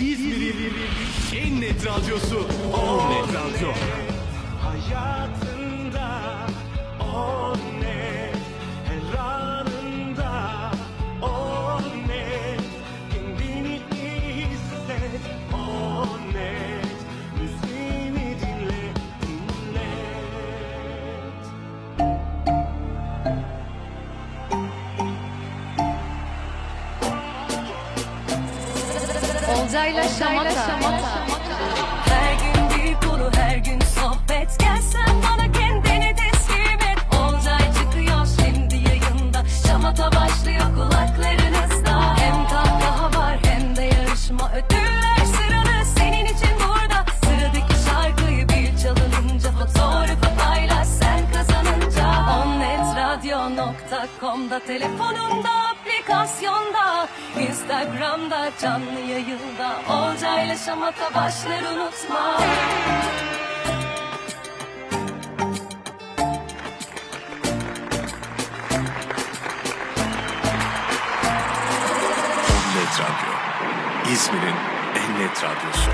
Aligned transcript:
İzmir'in 0.00 0.74
en 1.36 1.60
net 1.60 1.86
radyosu 1.86 2.46
On 2.74 3.10
Net 3.10 3.28
Radyo. 3.34 3.72
Hayatında 4.62 6.22
o 7.00 7.54
Olcayla 29.76 30.02
Şamata. 30.02 30.68
Her 32.06 32.32
gün 32.32 32.70
bir 32.70 32.94
konu 33.08 33.30
her 33.36 33.56
gün 33.56 33.80
sohbet. 33.80 34.58
Gelsen 34.60 35.08
bana 35.22 35.52
kendini 35.52 36.16
teslim 36.16 36.80
et. 36.90 36.98
Olcay 37.20 37.72
çıkıyor 37.74 38.26
şimdi 38.40 38.74
yayında. 38.74 39.42
Şamata 39.66 40.10
başlıyor 40.12 40.74
kulaklarınızda 40.74 42.16
Hem 42.18 42.48
kahkaha 42.48 43.18
var 43.20 43.38
hem 43.44 43.76
de 43.76 43.82
yarışma. 43.82 44.50
Ödüller 44.52 45.24
sıralı 45.36 45.84
senin 45.98 46.24
için 46.24 46.50
burada. 46.58 47.04
Sıradaki 47.24 47.74
şarkıyı 47.90 48.48
bir 48.48 48.78
çalınınca. 48.82 49.50
Fotoğrafı 49.50 50.36
paylaş 50.44 50.86
sen 50.86 51.20
kazanınca. 51.32 52.06
Onnetradio.com'da 52.38 54.58
Telefonunda 54.60 55.75
aplikasyonda 56.06 57.08
Instagram'da 57.40 58.50
canlı 58.62 59.00
yayında 59.00 59.80
Olcayla 59.90 60.56
Şamata 60.56 61.14
başlar 61.14 61.62
unutma 61.62 62.38
Net 72.76 73.00
Radyo. 73.00 73.32
İzmir'in 74.12 74.56
en 74.94 75.20
net 75.20 75.44
radyosu. 75.44 75.90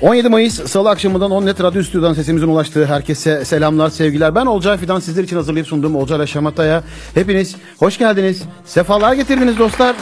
17 0.00 0.28
Mayıs 0.28 0.54
Salı 0.70 0.90
akşamından 0.90 1.30
10 1.30 1.46
Net 1.46 1.62
Radyo 1.62 1.82
Stüdyo'dan 1.82 2.14
sesimizin 2.14 2.48
ulaştığı 2.48 2.86
herkese 2.86 3.44
selamlar, 3.44 3.90
sevgiler. 3.90 4.34
Ben 4.34 4.46
Olcay 4.46 4.78
Fidan 4.78 5.00
sizler 5.00 5.24
için 5.24 5.36
hazırlayıp 5.36 5.66
sunduğum 5.66 5.96
Olcay'la 5.96 6.26
Şamata'ya 6.26 6.82
hepiniz 7.14 7.56
hoş 7.78 7.98
geldiniz. 7.98 8.42
Sefalar 8.64 9.12
getirdiniz 9.12 9.58
dostlar. 9.58 9.96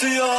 Gibi 0.00 0.22
artıyor 0.22 0.36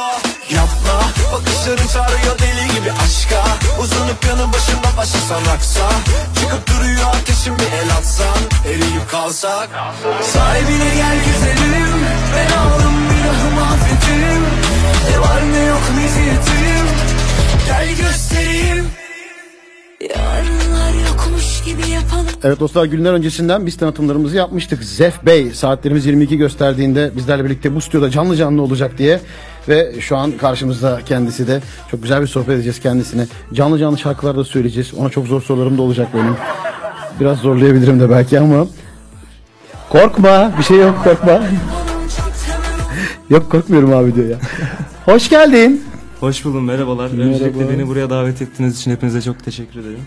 Yapma 0.50 1.00
bakışların 1.32 1.86
çağırıyor 1.86 2.38
deli 2.38 2.74
gibi 2.74 2.92
aşka. 2.92 3.44
Uzanıp 3.82 4.26
yanı 4.26 4.52
başında 4.52 4.96
başlasan 4.96 5.44
aksa 5.54 5.90
Çıkıp 6.34 6.68
duruyor 6.68 7.08
ateşin 7.14 7.58
bir 7.58 7.64
el 7.64 7.96
atsan 7.98 8.38
Eriyip 8.66 9.10
kalsak. 9.10 9.68
Sahibine 10.22 10.94
gel 10.94 11.16
güzelim. 11.24 12.04
Ben 12.36 12.56
aldım 12.58 12.94
günahımı 13.10 13.72
affetim. 13.72 14.42
Ne 15.10 15.20
var 15.20 15.52
ne 15.52 15.64
yok 15.64 15.82
meziyetim 15.96 16.86
Gel 17.66 17.88
göstereyim. 17.96 18.86
Yarınlar 20.00 21.08
yokmuş 21.08 21.64
gibi 21.64 21.90
yapalım. 21.90 22.26
Evet 22.44 22.60
dostlar 22.60 22.84
günler 22.84 23.12
öncesinden 23.12 23.66
biz 23.66 23.76
tanıtımlarımızı 23.76 24.36
yapmıştık. 24.36 24.84
Zef 24.84 25.26
Bey 25.26 25.50
saatlerimiz 25.50 26.06
22 26.06 26.36
gösterdiğinde 26.36 27.10
bizlerle 27.16 27.44
birlikte 27.44 27.74
bu 27.74 27.80
stüdyoda 27.80 28.10
canlı 28.10 28.36
canlı 28.36 28.62
olacak 28.62 28.98
diye. 28.98 29.20
Ve 29.68 30.00
şu 30.00 30.16
an 30.16 30.32
karşımızda 30.32 31.00
kendisi 31.06 31.48
de 31.48 31.60
çok 31.90 32.02
güzel 32.02 32.22
bir 32.22 32.26
sohbet 32.26 32.48
edeceğiz 32.54 32.80
kendisine. 32.80 33.26
Canlı 33.52 33.78
canlı 33.78 33.98
şarkılar 33.98 34.36
da 34.36 34.44
söyleyeceğiz. 34.44 34.94
Ona 34.94 35.10
çok 35.10 35.26
zor 35.26 35.42
sorularım 35.42 35.78
da 35.78 35.82
olacak 35.82 36.08
benim. 36.14 36.36
Biraz 37.20 37.38
zorlayabilirim 37.38 38.00
de 38.00 38.10
belki 38.10 38.40
ama. 38.40 38.66
Korkma 39.88 40.52
bir 40.58 40.62
şey 40.62 40.78
yok 40.78 41.04
korkma. 41.04 41.42
yok 43.30 43.50
korkmuyorum 43.50 43.92
abi 43.92 44.14
diyor 44.14 44.28
ya. 44.28 44.36
Hoş 45.04 45.28
geldin. 45.28 45.84
Hoş 46.20 46.44
buldum, 46.44 46.64
merhabalar. 46.64 47.10
Merhaba. 47.10 47.34
Öncelikle 47.34 47.68
beni 47.70 47.86
buraya 47.88 48.10
davet 48.10 48.42
ettiğiniz 48.42 48.78
için 48.80 48.90
hepinize 48.90 49.22
çok 49.22 49.44
teşekkür 49.44 49.80
ederim. 49.80 50.00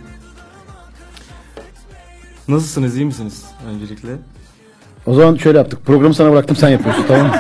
Nasılsınız, 2.48 2.96
iyi 2.98 3.06
misiniz 3.06 3.44
öncelikle? 3.74 4.10
O 5.06 5.14
zaman 5.14 5.36
şöyle 5.36 5.58
yaptık. 5.58 5.86
Programı 5.86 6.14
sana 6.14 6.32
bıraktım 6.32 6.56
sen 6.56 6.70
yapıyorsun 6.70 7.04
tamam 7.08 7.28
mı? 7.28 7.34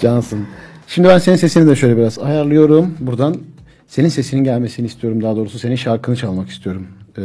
Cansın. 0.00 0.46
Şimdi 0.86 1.08
ben 1.08 1.18
senin 1.18 1.36
sesini 1.36 1.66
de 1.66 1.76
şöyle 1.76 1.96
biraz 1.96 2.18
ayarlıyorum. 2.18 2.94
Buradan 3.00 3.36
senin 3.86 4.08
sesinin 4.08 4.44
gelmesini 4.44 4.86
istiyorum 4.86 5.22
daha 5.22 5.36
doğrusu. 5.36 5.58
Senin 5.58 5.76
şarkını 5.76 6.16
çalmak 6.16 6.48
istiyorum. 6.48 6.86
Ee, 7.18 7.22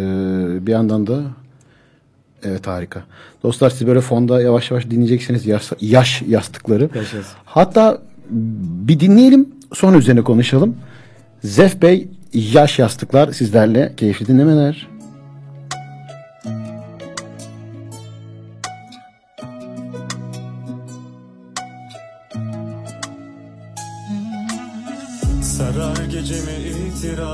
bir 0.67 0.71
yandan 0.71 1.07
da 1.07 1.23
evet 2.43 2.67
harika. 2.67 3.03
Dostlar 3.43 3.69
siz 3.69 3.87
böyle 3.87 4.01
fonda 4.01 4.41
yavaş 4.41 4.71
yavaş 4.71 4.89
dinleyeceksiniz 4.89 5.45
yaş, 5.45 5.71
yaş 5.81 6.21
yastıkları. 6.21 6.89
Yaş 6.95 7.13
yastık. 7.13 7.37
Hatta 7.45 8.01
bir 8.87 8.99
dinleyelim 8.99 9.49
sonra 9.73 9.97
üzerine 9.97 10.21
konuşalım. 10.21 10.75
Zef 11.43 11.81
Bey 11.81 12.07
yaş 12.33 12.79
yastıklar 12.79 13.31
sizlerle 13.31 13.93
keyifli 13.97 14.27
dinlemeler. 14.27 14.87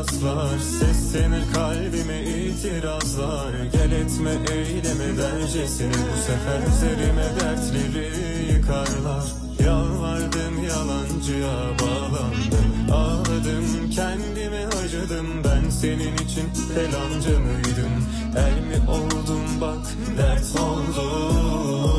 İtirazlar 0.10 0.60
Seslenir 0.60 1.54
kalbime 1.54 2.22
itirazlar. 2.22 3.52
Gel 3.74 3.92
etme 3.92 4.32
eyleme 4.52 5.18
dercesine 5.18 5.92
Bu 5.94 6.22
sefer 6.22 6.60
üzerime 6.74 7.26
dertleri 7.40 8.08
yıkarlar. 8.54 9.24
Yalvardım 9.66 10.64
yalancıya 10.68 11.58
bağlandım. 11.82 12.92
Ağladım 12.92 13.90
kendime 13.96 14.66
acıdım. 14.66 15.44
Ben 15.44 15.70
senin 15.70 16.14
için 16.16 16.50
telancı 16.74 17.40
mıydım? 17.40 18.06
El 18.38 18.58
mi 18.68 18.90
oldum? 18.90 19.62
Bak 19.62 19.86
dert 20.18 20.60
oldum 20.60 21.90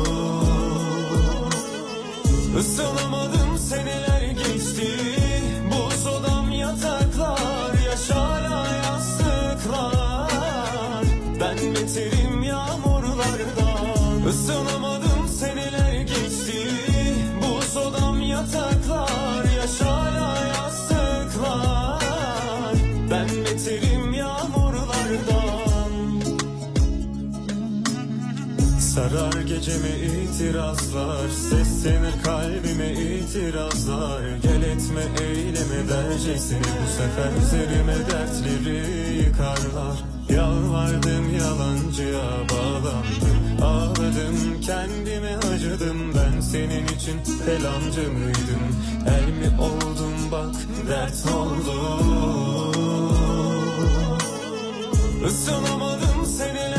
Isınamadım 2.59 3.10
Sarar 28.95 29.31
gece 29.31 29.55
geceme 29.55 29.89
itirazlar 30.23 31.29
Seslenir 31.29 32.23
kalbime 32.23 32.91
itirazlar. 32.93 34.21
Gel 34.43 34.61
etme 34.61 35.03
eyleme 35.21 35.89
dercesine 35.89 36.59
Bu 36.59 36.87
sefer 36.97 37.31
üzerime 37.41 37.95
dertleri 37.95 38.79
yıkarlar. 39.17 39.95
Yalvardım 40.29 41.35
yalancıya 41.39 42.29
bağlandım. 42.49 43.61
Ağladım 43.61 44.61
kendime 44.61 45.35
acıdım. 45.35 46.13
Ben 46.15 46.41
senin 46.41 46.85
için 46.85 47.17
pelancı 47.45 48.11
mıydım? 48.11 48.63
El 49.07 49.27
mi 49.33 49.61
oldum 49.61 50.31
bak 50.31 50.55
dert 50.89 51.25
oldum 51.35 52.71
Isınamadım 55.27 56.25
seneler 56.25 56.70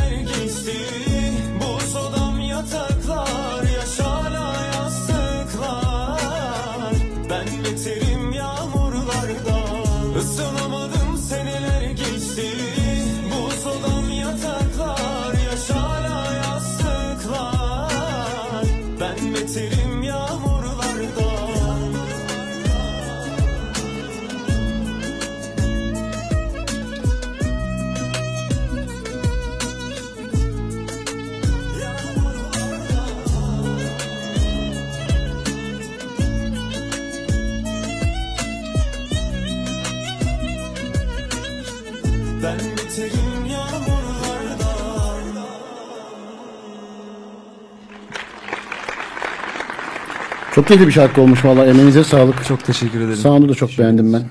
Çok 50.55 50.67
keyifli 50.67 50.87
bir 50.87 50.93
şarkı 50.93 51.21
olmuş 51.21 51.45
valla. 51.45 51.67
Emeğinize 51.67 52.05
sağlık. 52.05 52.45
Çok 52.45 52.65
teşekkür 52.65 53.01
ederim. 53.01 53.17
Sound'u 53.17 53.49
da 53.49 53.55
çok 53.55 53.79
beğendim 53.79 54.13
ben. 54.13 54.23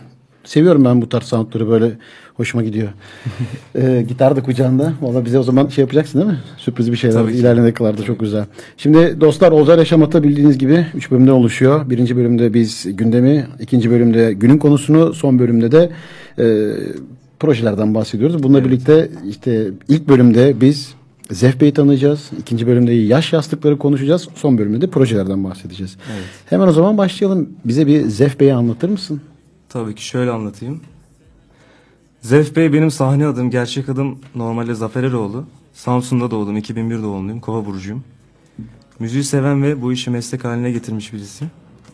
Seviyorum 0.44 0.86
ben 0.86 1.02
bu 1.02 1.10
tarz 1.10 1.24
soundları 1.24 1.70
böyle 1.70 1.92
hoşuma 2.34 2.64
gidiyor. 2.64 2.88
ee, 3.76 4.06
gitar 4.08 4.36
da 4.36 4.44
kucağında. 4.44 4.94
Valla 5.02 5.26
bize 5.26 5.40
o 5.40 5.44
zaman 5.44 5.68
şey 5.68 5.82
yapacaksın 5.82 6.20
değil 6.20 6.32
mi? 6.32 6.40
Sürpriz 6.58 6.92
bir 6.92 6.98
şeyler 6.98 7.16
Tabii 7.16 7.34
ilerleyen 7.34 7.68
dakikalarda 7.68 8.04
çok 8.04 8.20
güzel. 8.20 8.46
Şimdi 8.78 9.22
dostlar 9.22 9.52
Olcay 9.52 9.78
Yaşamat'a 9.78 10.24
bildiğiniz 10.24 10.58
gibi 10.58 10.86
3 10.94 11.12
bölümden 11.12 11.32
oluşuyor. 11.32 11.90
Birinci 11.90 12.18
bölümde 12.18 12.54
biz 12.54 12.86
gündemi, 12.90 13.48
ikinci 13.60 13.92
bölümde 13.92 14.34
günün 14.34 14.58
konusunu, 14.58 15.14
son 15.14 15.40
bölümde 15.40 15.72
de 15.72 15.90
e, 16.40 16.46
projelerden 17.40 17.96
bahsediyoruz. 17.96 18.44
Bununla 18.44 18.66
birlikte 18.66 19.10
işte 19.30 19.68
ilk 19.88 20.08
bölümde 20.08 20.62
biz 20.62 20.94
Zef 21.32 21.62
Bey'i 21.62 21.74
tanıyacağız. 21.74 22.30
İkinci 22.40 22.68
bölümde 22.68 22.94
yaş 22.94 23.34
yastıkları 23.34 23.78
konuşacağız. 23.78 24.28
Son 24.36 24.58
bölümde 24.58 24.82
de 24.82 24.88
projelerden 24.88 25.44
bahsedeceğiz. 25.44 25.98
Hemen 26.46 26.68
o 26.68 26.72
zaman 26.72 26.98
başlayalım. 26.98 27.50
Bize 27.66 27.88
bir 27.88 28.06
Zef 28.06 28.40
Bey'i 28.40 28.54
anlatır 28.54 28.90
mısın? 28.90 29.22
Tabii 29.70 29.96
ki 29.96 30.06
şöyle 30.06 30.32
anlatayım. 30.32 30.82
Zef 32.22 32.56
Bey 32.56 32.74
benim 32.74 32.92
sahne 32.92 33.28
adım, 33.28 33.50
gerçek 33.50 33.90
adım 33.90 34.20
normalde 34.36 34.74
Zafer 34.74 35.04
Eroğlu. 35.04 35.46
Samsun'da 35.74 36.32
doğdum, 36.32 36.58
2001 36.58 37.04
doğumluyum, 37.04 37.40
Kova 37.40 37.66
burcuyum. 37.66 38.04
Müziği 39.00 39.24
seven 39.24 39.64
ve 39.64 39.82
bu 39.82 39.94
işi 39.94 40.10
meslek 40.10 40.46
haline 40.46 40.72
getirmiş 40.72 41.14
birisi. 41.14 41.46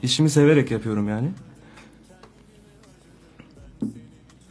İşimi 0.03 0.29
severek 0.29 0.71
yapıyorum 0.71 1.09
yani. 1.09 1.27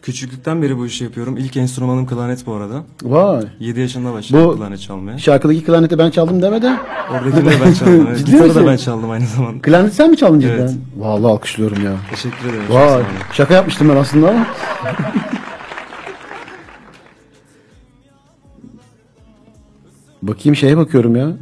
Küçüklükten 0.07 0.63
beri 0.63 0.79
bu 0.79 0.87
işi 0.87 1.05
yapıyorum. 1.05 1.37
İlk 1.37 1.57
enstrümanım 1.57 2.07
klarnet 2.07 2.47
bu 2.47 2.55
arada. 2.55 2.83
Vay. 3.03 3.43
7 3.61 3.81
yaşında 3.81 4.13
başladım 4.13 4.45
Bu- 4.49 4.57
klarnet 4.57 4.81
çalmaya. 4.81 5.19
Şarkıdaki 5.19 5.65
klarneti 5.65 5.99
ben 5.99 6.11
çaldım 6.11 6.43
deme 6.43 6.63
de. 6.63 6.77
Oradakini 7.11 7.51
de 7.51 7.55
ben 7.65 7.73
çaldım. 7.73 8.07
Evet. 8.09 8.27
Gitarı 8.27 8.55
da 8.55 8.67
ben 8.67 8.77
çaldım 8.77 9.11
aynı 9.11 9.27
zamanda. 9.27 9.63
Klarneti 9.63 9.95
sen 9.95 10.11
mi 10.11 10.17
çaldın 10.17 10.41
cidden? 10.41 10.55
Evet. 10.59 10.71
Vallahi 10.99 11.33
alkışlıyorum 11.33 11.85
ya. 11.85 11.93
Teşekkür 12.11 12.49
ederim. 12.49 12.65
Vay. 12.71 13.03
Şaka 13.33 13.55
yapmıştım 13.55 13.89
ben 13.89 13.97
aslında 13.97 14.29
ama. 14.31 14.47
Bakayım 20.23 20.57
şeye 20.57 20.77
bakıyorum 20.77 21.17
ya. 21.17 21.33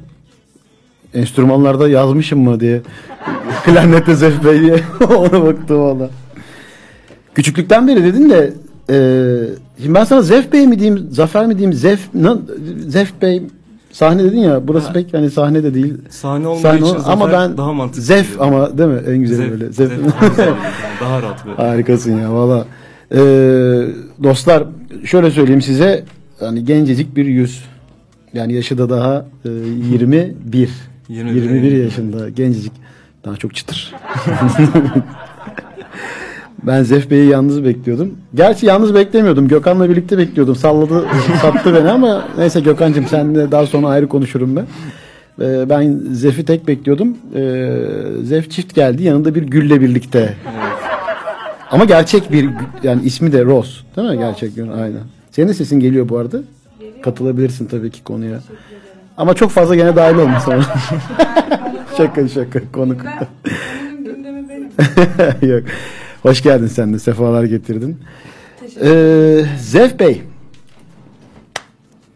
Enstrümanlarda 1.14 1.88
yazmışım 1.88 2.40
mı 2.40 2.60
diye. 2.60 2.82
Klarnette 3.64 4.14
Zef 4.14 4.44
Bey 4.44 4.60
diye. 4.60 4.80
Ona 5.08 5.42
baktım 5.42 5.80
valla. 5.80 6.10
Küçüklükten 7.34 7.88
beri 7.88 8.04
dedin 8.04 8.30
de 8.30 8.52
e, 8.90 8.96
şimdi 9.82 9.94
ben 9.94 10.04
sana 10.04 10.22
Zef 10.22 10.52
Bey 10.52 10.66
mi 10.66 10.78
diyeyim, 10.78 11.08
Zafer 11.10 11.46
mi 11.46 11.58
diyeyim, 11.58 11.72
Zef, 11.72 12.08
Zef 12.88 13.22
Bey 13.22 13.42
sahne 13.92 14.24
dedin 14.24 14.38
ya 14.38 14.68
burası 14.68 14.92
pek 14.92 15.14
hani 15.14 15.30
sahne 15.30 15.62
de 15.62 15.74
değil. 15.74 15.94
Sahne 16.10 16.46
olmadığı 16.48 16.62
Sahne 16.62 16.76
için 16.80 16.94
ol- 16.96 17.02
ama 17.06 17.32
ben 17.32 17.56
daha 17.56 17.72
mantıklı. 17.72 18.02
Zef 18.02 18.28
geliyor. 18.28 18.46
ama 18.46 18.78
değil 18.78 18.90
mi? 18.90 19.00
En 19.08 19.16
güzeli 19.18 19.36
Zef, 19.36 19.50
böyle. 19.50 19.72
Zef. 19.72 19.88
Zef 20.36 20.48
daha 21.00 21.22
rahat 21.22 21.46
böyle. 21.46 21.56
Harikasın 21.56 22.18
ya 22.20 22.34
valla. 22.34 22.66
Ee, 23.12 23.16
dostlar 24.22 24.64
şöyle 25.04 25.30
söyleyeyim 25.30 25.62
size 25.62 26.04
hani 26.40 26.64
gencecik 26.64 27.16
bir 27.16 27.26
yüz. 27.26 27.64
Yani 28.32 28.52
yaşı 28.54 28.78
da 28.78 28.90
daha 28.90 29.26
e, 29.44 29.48
21. 29.92 30.68
21 31.08 31.42
21 31.42 31.72
yaşında 31.72 32.28
gencecik. 32.28 32.72
Daha 33.24 33.36
çok 33.36 33.54
çıtır. 33.54 33.94
ben 36.66 36.82
Zef 36.82 37.10
Bey'i 37.10 37.28
yalnız 37.28 37.64
bekliyordum. 37.64 38.14
Gerçi 38.34 38.66
yalnız 38.66 38.94
beklemiyordum. 38.94 39.48
Gökhan'la 39.48 39.90
birlikte 39.90 40.18
bekliyordum. 40.18 40.56
Salladı, 40.56 41.04
sattı 41.42 41.74
beni 41.74 41.90
ama 41.90 42.28
neyse 42.38 42.60
Gökhan'cığım 42.60 43.06
seninle 43.06 43.50
daha 43.50 43.66
sonra 43.66 43.86
ayrı 43.86 44.08
konuşurum 44.08 44.56
ben. 44.56 44.66
Ee, 45.40 45.68
ben 45.68 46.00
Zef'i 46.12 46.44
tek 46.44 46.68
bekliyordum. 46.68 47.16
Ee, 47.34 47.76
Zef 48.22 48.50
çift 48.50 48.74
geldi. 48.74 49.02
Yanında 49.02 49.34
bir 49.34 49.42
gülle 49.42 49.80
birlikte. 49.80 50.34
Ama 51.70 51.84
gerçek 51.84 52.32
bir 52.32 52.48
yani 52.82 53.02
ismi 53.02 53.32
de 53.32 53.44
Rose 53.44 53.70
değil 53.96 54.08
mi? 54.08 54.18
Gerçek 54.18 54.56
gün 54.56 54.68
aynen. 54.68 55.00
Senin 55.30 55.48
de 55.48 55.54
sesin 55.54 55.80
geliyor 55.80 56.08
bu 56.08 56.18
arada. 56.18 56.38
Katılabilirsin 57.02 57.66
tabii 57.66 57.90
ki 57.90 58.04
konuya. 58.04 58.40
Ama 59.16 59.34
çok 59.34 59.50
fazla 59.50 59.74
gene 59.74 59.96
dahil 59.96 60.16
olma 60.16 60.40
şaka 61.96 62.28
şaka 62.28 62.60
konuk. 62.72 63.00
Yok. 65.42 65.62
Hoş 66.24 66.42
geldin 66.42 66.66
sen 66.66 66.94
de. 66.94 66.98
Sefalar 66.98 67.44
getirdin. 67.44 67.96
Ee, 68.82 69.44
Zef 69.58 70.00
Bey. 70.00 70.22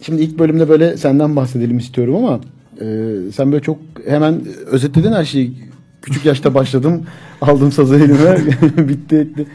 Şimdi 0.00 0.22
ilk 0.22 0.38
bölümde 0.38 0.68
böyle 0.68 0.96
senden 0.96 1.36
bahsedelim 1.36 1.78
istiyorum 1.78 2.16
ama 2.16 2.40
e, 2.80 3.16
sen 3.34 3.52
böyle 3.52 3.62
çok 3.62 3.78
hemen 4.06 4.40
özetledin 4.66 5.12
her 5.12 5.24
şeyi. 5.24 5.56
Küçük 6.02 6.24
yaşta 6.24 6.54
başladım. 6.54 7.06
Aldım 7.40 7.72
sazı 7.72 7.96
elime. 7.96 8.36
Bitti 8.88 9.16
etti. 9.16 9.46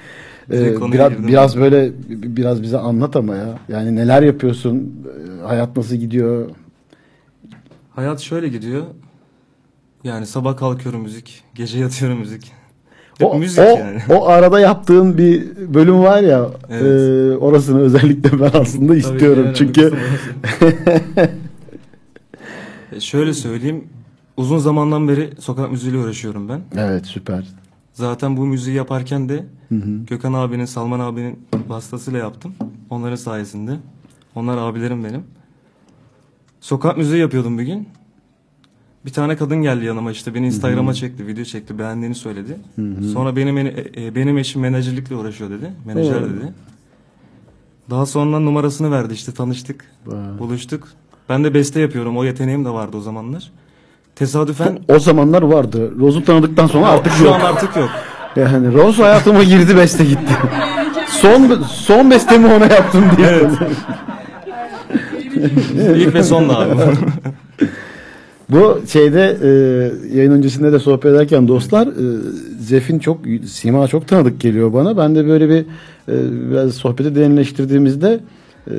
Ee, 0.52 0.92
biraz, 0.92 1.28
biraz 1.28 1.58
böyle 1.58 1.92
biraz 2.10 2.62
bize 2.62 2.78
anlat 2.78 3.16
ama 3.16 3.36
ya. 3.36 3.60
Yani 3.70 3.96
neler 3.96 4.22
yapıyorsun? 4.24 4.94
Ee, 5.40 5.46
Hayat 5.46 5.78
nasıl 5.78 5.96
gidiyor? 5.96 6.50
Hayat 7.96 8.20
şöyle 8.20 8.48
gidiyor. 8.48 8.84
Yani 10.04 10.26
sabah 10.26 10.58
kalkıyorum 10.58 11.02
müzik, 11.02 11.44
gece 11.56 11.80
yatıyorum 11.80 12.20
müzik. 12.20 12.63
O, 13.22 13.40
müzik 13.40 13.60
o, 13.60 13.62
yani. 13.64 14.02
o 14.10 14.28
arada 14.28 14.60
yaptığın 14.60 15.18
bir 15.18 15.44
bölüm 15.74 16.00
var 16.00 16.22
ya. 16.22 16.48
Evet. 16.70 16.82
e, 16.84 17.38
orasını 17.38 17.80
özellikle 17.80 18.40
ben 18.40 18.60
aslında 18.60 18.96
istiyorum. 18.96 19.44
Tabii 19.46 19.56
Çünkü 19.56 19.94
E, 22.96 23.00
şöyle 23.00 23.34
söyleyeyim. 23.34 23.84
Uzun 24.38 24.58
zamandan 24.58 25.08
beri 25.08 25.30
sokak 25.40 25.72
müziğiyle 25.72 25.98
uğraşıyorum 25.98 26.50
ben. 26.50 26.62
evet 26.78 27.06
süper. 27.06 27.48
Zaten 27.94 28.38
bu 28.38 28.46
müziği 28.46 28.76
yaparken 28.76 29.30
de 29.30 29.46
Gökhan 30.08 30.34
abinin, 30.34 30.66
Salman 30.66 31.00
abinin 31.00 31.40
vasıtasıyla 31.68 32.20
yaptım. 32.20 32.54
Onların 32.90 33.16
sayesinde. 33.16 33.72
Onlar 34.36 34.58
abilerim 34.58 35.04
benim. 35.04 35.24
Sokak 36.62 36.98
müziği 36.98 37.22
yapıyordum 37.22 37.60
bir 37.60 37.64
gün. 37.64 37.88
Bir 39.06 39.12
tane 39.14 39.36
kadın 39.38 39.62
geldi 39.62 39.86
yanıma 39.86 40.12
işte 40.12 40.34
beni 40.34 40.46
Instagram'a 40.48 40.94
çekti, 40.94 41.28
video 41.28 41.44
çekti, 41.44 41.80
beğendiğini 41.80 42.16
söyledi. 42.16 42.58
Sonra 43.14 43.36
benim 43.36 43.58
e, 43.58 43.74
e, 43.98 44.16
benim 44.16 44.38
eşim 44.38 44.62
menajerlikle 44.62 45.16
uğraşıyor 45.16 45.50
dedi. 45.50 45.72
Menajer 45.86 46.16
Oo. 46.22 46.24
dedi. 46.24 46.54
Daha 47.90 48.06
sonra 48.06 48.40
numarasını 48.40 48.92
verdi 48.92 49.14
işte 49.14 49.32
tanıştık, 49.32 49.86
Vay. 50.06 50.40
buluştuk. 50.40 50.88
Ben 51.30 51.44
de 51.44 51.54
beste 51.54 51.82
yapıyorum. 51.82 52.18
O 52.18 52.24
yeteneğim 52.24 52.66
de 52.66 52.70
vardı 52.70 52.98
o 52.98 53.02
zamanlar. 53.02 53.52
Tesadüfen 54.16 54.80
O 54.88 55.00
zamanlar 55.00 55.42
vardı. 55.42 56.00
Rose'u 56.00 56.24
tanıdıktan 56.26 56.68
sonra 56.68 56.88
artık 56.88 57.14
şu 57.14 57.24
yok. 57.26 57.36
an 57.36 57.40
artık 57.40 57.76
yok. 57.76 57.90
Yani 58.36 58.74
Rose 58.74 59.04
hayatıma 59.04 59.44
girdi 59.44 59.78
beste 59.78 60.06
gitti. 60.06 60.34
son 61.08 61.64
son 61.64 62.12
bestemi 62.12 62.48
ona 62.48 62.66
yaptım 62.66 63.04
diye. 63.18 63.50
İlk 65.96 66.14
ve 66.14 66.24
son 66.24 66.50
da 66.50 66.60
abi. 66.60 66.76
Bu 68.54 68.82
şeyde 68.88 69.38
e, 69.44 69.50
yayın 70.18 70.32
öncesinde 70.32 70.72
de 70.72 70.80
sohbet 70.80 71.06
ederken 71.06 71.48
dostlar 71.48 71.88
e, 71.88 71.92
Zef'in 72.60 73.00
çok 73.00 73.18
sima 73.46 73.88
çok 73.88 74.08
tanıdık 74.08 74.40
geliyor 74.40 74.74
bana. 74.74 74.98
Ben 74.98 75.16
de 75.16 75.28
böyle 75.28 75.50
bir 75.50 75.60
e, 76.10 76.16
biraz 76.52 76.74
sohbeti 76.74 77.16
derinleştirdiğimizde 77.16 78.20
e, 78.68 78.74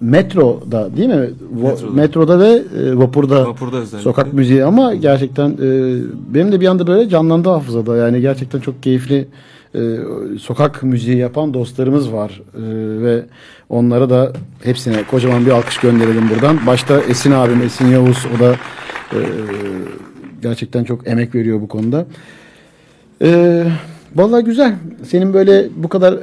metroda 0.00 0.96
değil 0.96 1.08
mi? 1.08 1.30
Metroda. 1.62 1.92
Metroda 1.92 2.38
ve 2.38 2.62
e, 2.82 2.96
vapurda, 2.98 3.48
Vapurda 3.48 3.76
özellikle. 3.76 3.98
sokak 4.04 4.32
müziği 4.32 4.64
ama 4.64 4.94
gerçekten 4.94 5.50
e, 5.50 5.96
benim 6.34 6.52
de 6.52 6.60
bir 6.60 6.66
anda 6.66 6.86
böyle 6.86 7.08
canlandı 7.08 7.48
hafızada. 7.48 7.96
Yani 7.96 8.20
gerçekten 8.20 8.60
çok 8.60 8.82
keyifli 8.82 9.28
e, 9.74 9.80
sokak 10.40 10.82
müziği 10.82 11.16
yapan 11.16 11.54
dostlarımız 11.54 12.12
var 12.12 12.42
E, 12.54 12.62
ve 13.02 13.22
onlara 13.68 14.10
da 14.10 14.32
hepsine 14.62 15.04
kocaman 15.10 15.46
bir 15.46 15.50
alkış 15.50 15.78
gönderelim 15.78 16.30
buradan. 16.34 16.58
Başta 16.66 17.00
Esin 17.00 17.32
abim 17.32 17.62
Esin 17.62 17.86
Yavuz 17.86 18.26
o 18.36 18.40
da 18.40 18.54
e, 19.12 19.20
gerçekten 20.42 20.84
çok 20.84 21.08
emek 21.08 21.34
veriyor 21.34 21.60
bu 21.60 21.68
konuda. 21.68 22.06
E, 23.22 23.64
vallahi 24.16 24.44
güzel. 24.44 24.74
Senin 25.02 25.34
böyle 25.34 25.68
bu 25.76 25.88
kadar 25.88 26.18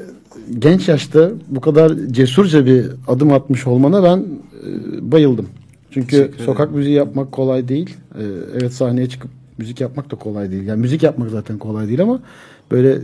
genç 0.59 0.87
yaşta 0.87 1.31
bu 1.47 1.61
kadar 1.61 1.91
cesurca 2.11 2.65
bir 2.65 2.85
adım 3.07 3.33
atmış 3.33 3.67
olmana 3.67 4.03
ben 4.03 4.17
e, 4.17 5.11
bayıldım. 5.11 5.47
Çünkü 5.91 6.31
sokak 6.45 6.71
müziği 6.71 6.95
yapmak 6.95 7.31
kolay 7.31 7.67
değil. 7.67 7.97
E, 8.15 8.23
evet 8.53 8.73
sahneye 8.73 9.09
çıkıp 9.09 9.31
müzik 9.57 9.81
yapmak 9.81 10.11
da 10.11 10.15
kolay 10.15 10.51
değil. 10.51 10.63
Yani 10.63 10.81
müzik 10.81 11.03
yapmak 11.03 11.29
zaten 11.29 11.57
kolay 11.57 11.87
değil 11.87 12.01
ama 12.01 12.19
böyle 12.71 12.91
e, 12.91 13.01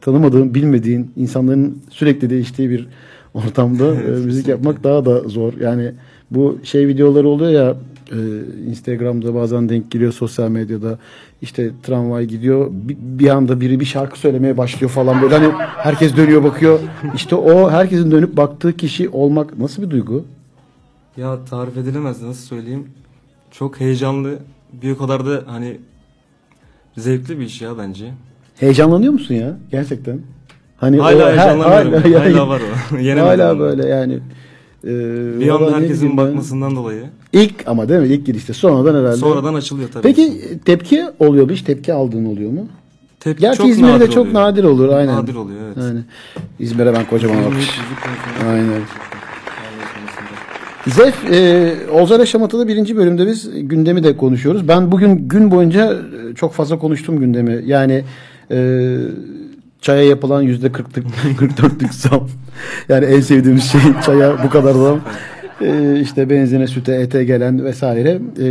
tanımadığın, 0.00 0.54
bilmediğin 0.54 1.10
insanların 1.16 1.78
sürekli 1.90 2.30
değiştiği 2.30 2.70
bir 2.70 2.88
ortamda 3.34 3.94
e, 3.94 3.98
Evet, 4.08 4.24
müzik 4.24 4.48
yapmak 4.48 4.84
daha 4.84 5.04
da 5.04 5.20
zor. 5.20 5.52
Yani 5.60 5.92
bu 6.30 6.58
şey 6.62 6.88
videoları 6.88 7.28
oluyor 7.28 7.50
ya 7.50 7.76
e, 8.12 8.16
Instagram'da 8.70 9.34
bazen 9.34 9.68
denk 9.68 9.90
geliyor 9.90 10.12
sosyal 10.12 10.48
medyada 10.50 10.98
işte 11.42 11.70
tramvay 11.82 12.24
gidiyor 12.26 12.68
bir, 12.70 12.96
bir 13.00 13.28
anda 13.28 13.60
biri 13.60 13.80
bir 13.80 13.84
şarkı 13.84 14.18
söylemeye 14.18 14.56
başlıyor 14.56 14.90
falan 14.90 15.22
böyle 15.22 15.34
hani 15.38 15.52
herkes 15.76 16.16
dönüyor 16.16 16.44
bakıyor 16.44 16.78
işte 17.14 17.36
o 17.36 17.70
herkesin 17.70 18.10
dönüp 18.10 18.36
baktığı 18.36 18.76
kişi 18.76 19.08
olmak 19.08 19.58
nasıl 19.58 19.82
bir 19.82 19.90
duygu? 19.90 20.24
Ya 21.16 21.44
tarif 21.50 21.76
edilemez 21.76 22.22
nasıl 22.22 22.42
söyleyeyim. 22.46 22.86
Çok 23.50 23.80
heyecanlı. 23.80 24.38
Bir 24.82 24.90
o 24.90 24.98
kadar 24.98 25.26
da 25.26 25.42
hani 25.46 25.76
zevkli 26.96 27.38
bir 27.38 27.44
iş 27.44 27.60
ya 27.62 27.78
bence. 27.78 28.14
Heyecanlanıyor 28.60 29.12
musun 29.12 29.34
ya 29.34 29.56
gerçekten? 29.70 30.20
Hani 30.76 30.98
Hala 30.98 31.24
o- 31.24 31.28
heyecanlanıyorum. 31.28 31.92
hala- 32.02 32.04
Hala, 32.04 32.28
yani- 32.28 32.48
var 32.48 32.60
o. 32.92 32.96
Yenemedim 32.98 33.24
Hala 33.44 33.58
böyle 33.58 33.86
yani. 33.88 34.14
e, 34.84 34.88
Bir 35.40 35.48
anda 35.48 35.76
herkesin 35.76 36.16
bakmasından 36.16 36.76
dolayı. 36.76 37.04
İlk 37.32 37.54
ama 37.66 37.88
değil 37.88 38.00
mi? 38.00 38.06
İlk 38.08 38.26
girişte. 38.26 38.52
Sonradan 38.52 39.00
herhalde. 39.00 39.16
Sonradan 39.16 39.54
açılıyor 39.54 39.88
tabii. 39.92 40.02
Peki 40.02 40.40
tepki 40.64 41.04
oluyor 41.18 41.44
mu? 41.46 41.52
Hiç 41.52 41.62
tepki 41.62 41.92
aldığın 41.92 42.24
oluyor 42.24 42.50
mu? 42.50 42.66
Tepki 43.20 43.40
Gerçi 43.40 43.58
çok 43.58 43.68
İzmir'de 43.68 43.92
nadir 43.92 44.10
çok 44.10 44.18
oluyor. 44.26 44.34
nadir 44.34 44.64
olur. 44.64 44.88
Aynen. 44.88 45.14
Nadir 45.16 45.34
oluyor 45.34 45.58
evet. 45.66 45.76
Yani 45.76 46.00
İzmir'e 46.58 46.94
ben 46.94 47.04
kocaman 47.04 47.42
alkış. 47.42 47.78
Aynen. 48.50 48.80
Zef, 50.86 51.32
e, 51.32 51.74
Olcay 51.92 52.26
Şamata'da 52.26 52.68
birinci 52.68 52.96
bölümde 52.96 53.26
biz 53.26 53.50
gündemi 53.54 54.04
de 54.04 54.16
konuşuyoruz. 54.16 54.68
Ben 54.68 54.92
bugün 54.92 55.28
gün 55.28 55.50
boyunca 55.50 55.92
e, 55.94 56.34
çok 56.34 56.52
fazla 56.52 56.78
konuştum 56.78 57.20
gündemi. 57.20 57.62
Yani 57.66 58.04
e, 58.50 58.96
çaya 59.80 60.02
yapılan 60.02 60.42
yüzde 60.42 60.66
40'lık 60.66 61.04
44'lük 61.40 61.92
zam. 62.08 62.28
Yani 62.88 63.04
en 63.04 63.20
sevdiğimiz 63.20 63.64
şey 63.64 63.80
çaya 64.06 64.44
bu 64.44 64.50
kadar 64.50 64.72
zam. 64.72 65.00
E, 65.60 66.00
işte 66.00 66.30
benzine, 66.30 66.66
süte, 66.66 66.94
ete 66.94 67.24
gelen 67.24 67.64
vesaire. 67.64 68.18
E, 68.40 68.48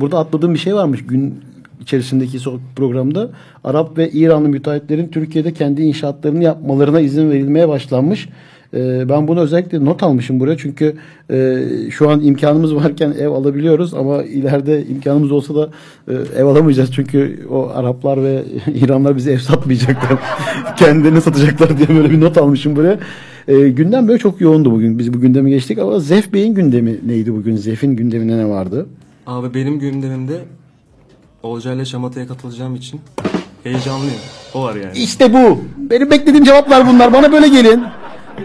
burada 0.00 0.18
atladığım 0.18 0.54
bir 0.54 0.58
şey 0.58 0.74
varmış 0.74 1.06
gün 1.06 1.34
içerisindeki 1.80 2.38
programda. 2.76 3.30
Arap 3.64 3.98
ve 3.98 4.10
İranlı 4.10 4.48
müteahhitlerin 4.48 5.08
Türkiye'de 5.08 5.52
kendi 5.52 5.82
inşaatlarını 5.82 6.44
yapmalarına 6.44 7.00
izin 7.00 7.30
verilmeye 7.30 7.68
başlanmış. 7.68 8.28
Ee, 8.74 9.08
ben 9.08 9.28
bunu 9.28 9.40
özellikle 9.40 9.84
not 9.84 10.02
almışım 10.02 10.40
buraya 10.40 10.56
çünkü 10.56 10.96
e, 11.30 11.58
şu 11.90 12.10
an 12.10 12.20
imkanımız 12.20 12.74
varken 12.84 13.14
ev 13.20 13.28
alabiliyoruz 13.28 13.94
ama 13.94 14.22
ileride 14.22 14.86
imkanımız 14.86 15.32
olsa 15.32 15.54
da 15.54 15.70
e, 16.08 16.14
ev 16.36 16.44
alamayacağız 16.44 16.92
çünkü 16.92 17.46
o 17.50 17.68
Araplar 17.74 18.22
ve 18.22 18.44
İranlar 18.74 19.16
bize 19.16 19.32
ev 19.32 19.38
satmayacaklar. 19.38 20.18
Kendilerini 20.76 21.20
satacaklar 21.20 21.78
diye 21.78 21.88
böyle 21.88 22.10
bir 22.10 22.20
not 22.20 22.38
almışım 22.38 22.76
buraya. 22.76 22.98
E, 23.48 23.68
gündem 23.68 24.08
böyle 24.08 24.18
çok 24.18 24.40
yoğundu 24.40 24.72
bugün. 24.72 24.98
Biz 24.98 25.14
bu 25.14 25.20
gündemi 25.20 25.50
geçtik 25.50 25.78
ama 25.78 26.00
Zef 26.00 26.32
Bey'in 26.32 26.54
gündemi 26.54 26.98
neydi 27.06 27.34
bugün? 27.34 27.56
Zef'in 27.56 27.96
gündeminde 27.96 28.38
ne 28.38 28.48
vardı? 28.48 28.86
Abi 29.26 29.54
benim 29.54 29.78
gündemimde 29.78 30.38
Olcay'la 31.42 31.84
Şamata'ya 31.84 32.26
katılacağım 32.26 32.74
için 32.74 33.00
heyecanlıyım. 33.62 34.20
O 34.54 34.62
var 34.62 34.74
yani. 34.74 34.98
İşte 34.98 35.32
bu. 35.32 35.58
Benim 35.90 36.10
beklediğim 36.10 36.44
cevaplar 36.44 36.88
bunlar. 36.88 37.12
Bana 37.12 37.32
böyle 37.32 37.48
gelin. 37.48 37.82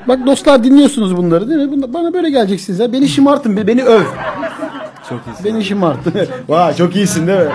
Bak 0.07 0.25
dostlar 0.25 0.63
dinliyorsunuz 0.63 1.17
bunları 1.17 1.49
değil 1.49 1.59
mi? 1.61 1.71
Bunlar- 1.71 1.93
Bana 1.93 2.13
böyle 2.13 2.29
geleceksiniz 2.29 2.79
ya. 2.79 2.93
Beni 2.93 3.07
şımartın, 3.07 3.57
be- 3.57 3.67
beni 3.67 3.83
öv. 3.83 4.03
Çok 5.09 5.19
iyisin. 5.27 5.45
Beni 5.45 5.63
şımarttın. 5.65 6.13
Vay 6.49 6.75
çok 6.75 6.95
iyisin 6.95 7.27
değil 7.27 7.39
mi? 7.39 7.45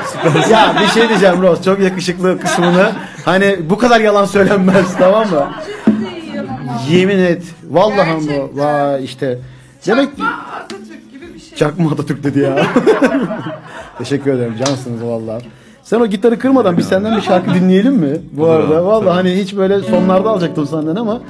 ya 0.51 0.75
bir 0.83 0.87
şey 0.87 1.09
diyeceğim 1.09 1.43
Roz. 1.43 1.65
Çok 1.65 1.81
yakışıklı 1.81 2.39
kısmını. 2.41 2.91
Hani 3.25 3.57
bu 3.71 3.79
kadar 3.79 4.01
yalan 4.01 4.25
söylenmez 4.25 4.87
tamam 4.99 5.31
mı? 5.31 5.47
Yemin 6.91 7.19
et. 7.19 7.43
Vallahi 7.71 8.11
bu. 8.29 8.61
Vay 8.61 9.05
işte. 9.05 9.39
Demek 9.87 10.17
ki... 10.17 10.23
Çakma 11.57 11.91
Atatürk 11.91 12.25
dedi 12.25 12.39
ya. 12.39 12.57
Teşekkür 13.99 14.31
ederim. 14.33 14.55
Cansınız 14.67 15.03
vallahi. 15.05 15.45
Sen 15.91 16.01
o 16.01 16.07
gitarı 16.07 16.39
kırmadan 16.39 16.79
biz 16.79 16.87
senden 16.87 17.17
bir 17.17 17.23
şarkı 17.23 17.55
dinleyelim 17.55 17.95
mi? 17.95 18.17
Bu 18.33 18.43
Olur 18.45 18.51
arada 18.51 18.77
abi, 18.77 18.87
vallahi 18.87 19.05
tabii. 19.05 19.15
hani 19.15 19.43
hiç 19.43 19.57
böyle 19.57 19.81
sonlarda 19.81 20.31
alacaktım 20.31 20.67
senden 20.67 20.97
ama 20.97 21.21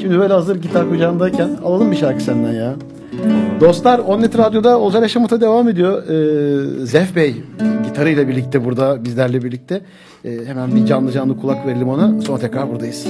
şimdi 0.00 0.18
böyle 0.18 0.32
hazır 0.32 0.56
gitar 0.62 0.88
kucağındayken 0.88 1.50
alalım 1.64 1.90
bir 1.90 1.96
şarkı 1.96 2.22
senden 2.22 2.52
ya. 2.52 2.74
Dostlar 3.60 3.98
Onnet 3.98 4.38
Radyo'da 4.38 4.80
Ozan 4.80 5.02
Yaşamut'a 5.02 5.40
devam 5.40 5.68
ediyor. 5.68 6.02
Ee, 6.08 6.86
Zef 6.86 7.16
Bey 7.16 7.36
gitarıyla 7.84 8.28
birlikte 8.28 8.64
burada 8.64 9.04
bizlerle 9.04 9.44
birlikte. 9.44 9.80
Ee, 10.24 10.30
hemen 10.46 10.74
bir 10.74 10.86
canlı 10.86 11.12
canlı 11.12 11.40
kulak 11.40 11.66
verelim 11.66 11.88
ona. 11.88 12.20
Sonra 12.20 12.38
tekrar 12.38 12.70
buradayız. 12.70 13.06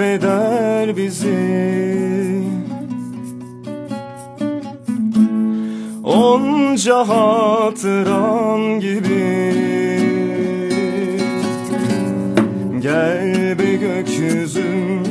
Affeder 0.00 0.96
bizi. 0.96 1.60
Onca 6.04 7.08
hatıran 7.08 8.80
gibi. 8.80 9.50
Gel 12.82 13.58
be 13.58 13.76
gökyüzüm 13.76 15.02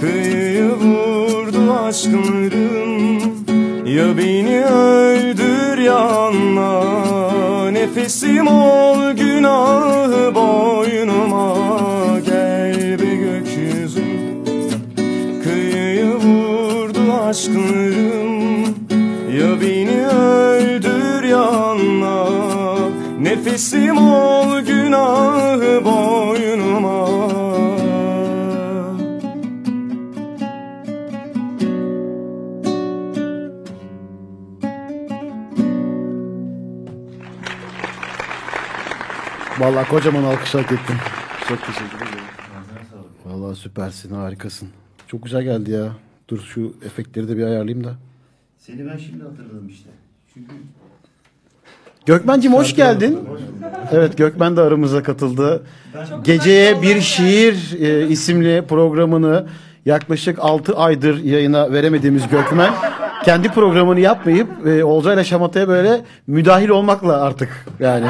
Kıyıyı 0.00 0.70
vurdu 0.70 1.72
aşklarım 1.72 3.18
Ya 3.86 4.18
beni 4.18 4.64
öldür 4.64 5.78
ya 5.78 6.31
ölüm 17.92 18.64
Ya 19.38 19.60
beni 19.60 20.06
öldür 20.06 21.24
yanma 21.24 22.28
Nefesim 23.20 23.98
ol 23.98 24.60
günahı 24.60 25.84
boynuma 25.84 27.02
Vallahi 39.58 39.88
kocaman 39.88 40.24
alkış 40.24 40.54
hak 40.54 40.72
ettim. 40.72 40.96
Çok 41.48 41.58
teşekkür 41.66 41.96
ederim. 41.96 42.24
Vallahi 43.24 43.56
süpersin, 43.56 44.14
harikasın. 44.14 44.68
Çok 45.06 45.22
güzel 45.22 45.42
geldi 45.42 45.70
ya. 45.70 45.92
Dur 46.32 46.40
şu 46.40 46.72
efektleri 46.86 47.28
de 47.28 47.36
bir 47.36 47.42
ayarlayayım 47.42 47.84
da. 47.84 47.94
Seni 48.58 48.86
ben 48.86 48.96
şimdi 48.96 49.24
hatırladım 49.24 49.68
işte. 49.68 49.90
Çünkü 50.34 50.52
Gökmen'cim 52.06 52.52
hoş 52.52 52.76
geldin. 52.76 53.18
Evet 53.92 54.18
Gökmen 54.18 54.56
de 54.56 54.60
aramıza 54.60 55.02
katıldı. 55.02 55.62
Geceye 56.24 56.82
bir 56.82 57.00
şiir 57.00 57.80
e, 57.80 58.08
isimli 58.08 58.64
programını 58.68 59.46
yaklaşık 59.86 60.38
6 60.40 60.76
aydır 60.76 61.24
yayına 61.24 61.72
veremediğimiz 61.72 62.28
Gökmen 62.28 62.72
kendi 63.24 63.48
programını 63.48 64.00
yapmayıp 64.00 64.66
e, 64.66 64.84
Olcay'la 64.84 65.24
Şamata'ya 65.24 65.68
böyle 65.68 66.04
müdahil 66.26 66.68
olmakla 66.68 67.22
artık 67.22 67.66
yani 67.80 68.06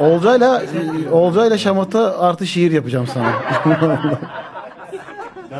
Olcay'la 0.00 0.62
e, 0.62 1.10
Olcay'la 1.10 1.58
Şamata 1.58 2.18
artı 2.18 2.46
şiir 2.46 2.72
yapacağım 2.72 3.06
sana. 3.06 3.32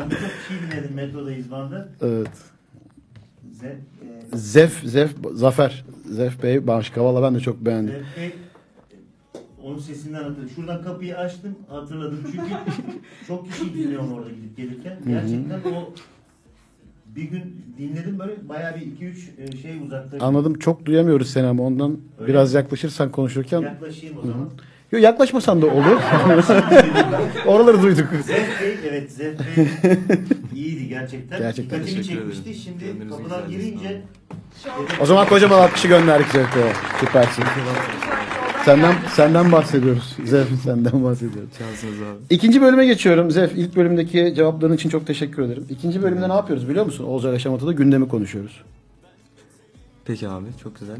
ben 0.01 0.09
birçok 0.09 0.31
şey 0.47 0.57
dinledim 0.71 0.93
metroda 0.95 1.31
İzban'da. 1.31 1.89
evet. 2.01 2.29
Ze, 3.51 3.67
e, 3.67 4.37
Zef 4.37 4.81
Zef 4.85 5.15
Zafer 5.33 5.85
Zef 6.11 6.43
Bey 6.43 6.67
Başka 6.67 7.03
valla 7.05 7.23
ben 7.23 7.35
de 7.35 7.39
çok 7.39 7.65
beğendim. 7.65 7.95
Zef 7.95 8.17
Bey, 8.17 8.25
e, 8.25 8.33
onun 9.63 9.79
sesinden 9.79 10.23
hatırladım. 10.23 10.49
Şuradan 10.55 10.83
kapıyı 10.83 11.17
açtım 11.17 11.55
hatırladım. 11.69 12.19
Çünkü 12.31 12.53
çok 13.27 13.51
kişi 13.51 13.73
dinliyorum 13.73 14.11
orada 14.11 14.29
gidip 14.29 14.57
gelirken. 14.57 14.93
Gerçekten 15.07 15.71
o 15.71 15.93
bir 17.15 17.23
gün 17.23 17.65
dinledim 17.77 18.19
böyle 18.19 18.49
bayağı 18.49 18.75
bir 18.75 18.81
iki 18.81 19.05
üç 19.05 19.29
e, 19.39 19.57
şey 19.57 19.77
uzakta. 19.85 20.25
Anladım 20.25 20.59
çok 20.59 20.85
duyamıyoruz 20.85 21.29
seni 21.29 21.47
ama 21.47 21.63
ondan 21.63 21.97
Öyle 22.19 22.29
biraz 22.29 22.53
yaklaşırsan 22.53 23.11
konuşurken. 23.11 23.61
Yaklaşayım 23.61 24.17
o 24.23 24.27
zaman. 24.27 24.49
Yok 24.91 25.01
yaklaşmasan 25.03 25.61
da 25.61 25.65
olur. 25.65 25.97
Oraları 27.45 27.81
duyduk. 27.83 28.07
Zef 28.25 28.61
Bey, 28.61 28.77
evet 28.89 29.11
Zef 29.11 29.39
Bey 29.39 29.67
iyiydi 30.55 30.87
gerçekten. 30.87 31.39
Gerçekten 31.39 31.79
Dikkatimi 31.79 32.01
teşekkür 32.01 32.21
ederim. 32.21 32.33
çekmişti. 32.35 32.63
Şimdi 32.63 32.85
Gönlünüzün 32.85 33.09
kapıdan 33.09 33.41
güzelliği 33.49 33.71
girince 33.71 34.01
O 35.01 35.05
zaman 35.05 35.27
kocaman 35.27 35.59
alkışı 35.59 35.87
gönderdik 35.87 36.27
Zef'e. 36.27 36.73
Süpersin. 36.99 37.43
Senden 38.65 38.95
senden 39.15 39.51
bahsediyoruz. 39.51 40.17
Zef 40.25 40.47
senden 40.63 41.03
bahsediyoruz. 41.03 41.49
Şansınız 41.57 42.01
abi. 42.01 42.17
İkinci 42.29 42.61
bölüme 42.61 42.85
geçiyorum. 42.85 43.31
Zef 43.31 43.51
ilk 43.55 43.75
bölümdeki 43.75 44.33
cevapların 44.35 44.73
için 44.73 44.89
çok 44.89 45.07
teşekkür 45.07 45.41
ederim. 45.43 45.65
İkinci 45.69 46.03
bölümde 46.03 46.29
ne 46.29 46.33
yapıyoruz 46.33 46.69
biliyor 46.69 46.85
musun? 46.85 47.03
Olcay 47.03 47.33
Yaşamatı'da 47.33 47.71
gündemi 47.71 48.07
konuşuyoruz. 48.07 48.61
Peki 50.05 50.27
abi 50.29 50.45
çok 50.63 50.79
güzel. 50.79 50.97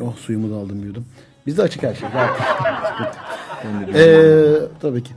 Oh 0.00 0.16
suyumu 0.16 0.50
da 0.50 0.54
aldım 0.56 0.84
yudum. 0.86 1.04
Bizde 1.46 1.62
açık 1.62 1.82
her 1.82 1.94
şey. 1.94 2.08
Ee, 3.94 4.54
tabii 4.80 5.02
ki. 5.02 5.10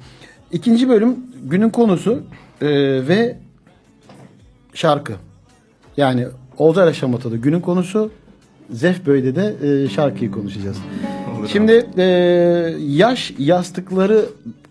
İkinci 0.52 0.90
bölüm 0.90 1.18
günün 1.44 1.70
konusu 1.70 2.24
ee, 2.62 2.68
ve 3.08 3.38
şarkı. 4.74 5.14
Yani 5.98 6.28
Olcay 6.58 6.88
Yaşamatı'da 6.88 7.36
günün 7.36 7.60
konusu 7.60 8.12
Zef 8.70 9.06
Böy'de 9.06 9.36
de 9.36 9.56
ee, 9.64 9.90
şarkıyı 9.90 10.32
konuşacağız. 10.32 10.78
Olur 11.40 11.48
Şimdi 11.48 11.86
ee, 11.98 12.04
yaş 12.80 13.34
yastıkları 13.38 14.26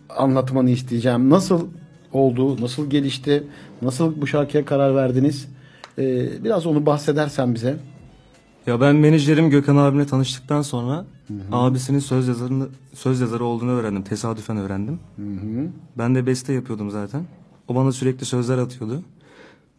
anlatmanı 0.08 0.70
isteyeceğim. 0.70 1.30
Nasıl 1.30 1.66
oldu, 2.12 2.62
nasıl 2.62 2.90
gelişti, 2.90 3.42
nasıl 3.82 4.20
bu 4.20 4.26
şarkıya 4.26 4.64
karar 4.64 4.94
verdiniz? 4.94 5.48
Ee, 5.98 6.44
biraz 6.44 6.66
onu 6.66 6.86
bahsedersen 6.86 7.54
bize. 7.54 7.76
Ya 8.66 8.80
ben 8.80 8.96
menajerim 8.96 9.50
Gökhan 9.50 9.76
abimle 9.76 10.06
tanıştıktan 10.06 10.62
sonra 10.62 11.04
abisinin 11.52 11.98
söz 11.98 12.28
yazarını 12.28 12.68
söz 12.94 13.20
yazarı 13.20 13.44
olduğunu 13.44 13.70
öğrendim. 13.70 14.02
Tesadüfen 14.02 14.56
öğrendim. 14.56 15.00
Ben 15.98 16.14
de 16.14 16.26
beste 16.26 16.52
yapıyordum 16.52 16.90
zaten. 16.90 17.24
O 17.68 17.74
bana 17.74 17.92
sürekli 17.92 18.24
sözler 18.26 18.58
atıyordu. 18.58 19.02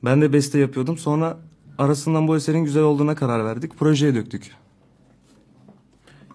Ben 0.06 0.22
de 0.22 0.34
beste 0.34 0.60
yapıyordum. 0.60 0.98
Sonra 0.98 1.38
arasından 1.78 2.28
bu 2.28 2.36
eserin 2.36 2.64
güzel 2.64 2.84
olduğuna 2.84 3.16
karar 3.16 3.46
verdik. 3.46 3.78
Projeye 3.80 4.16
döktük. 4.16 4.52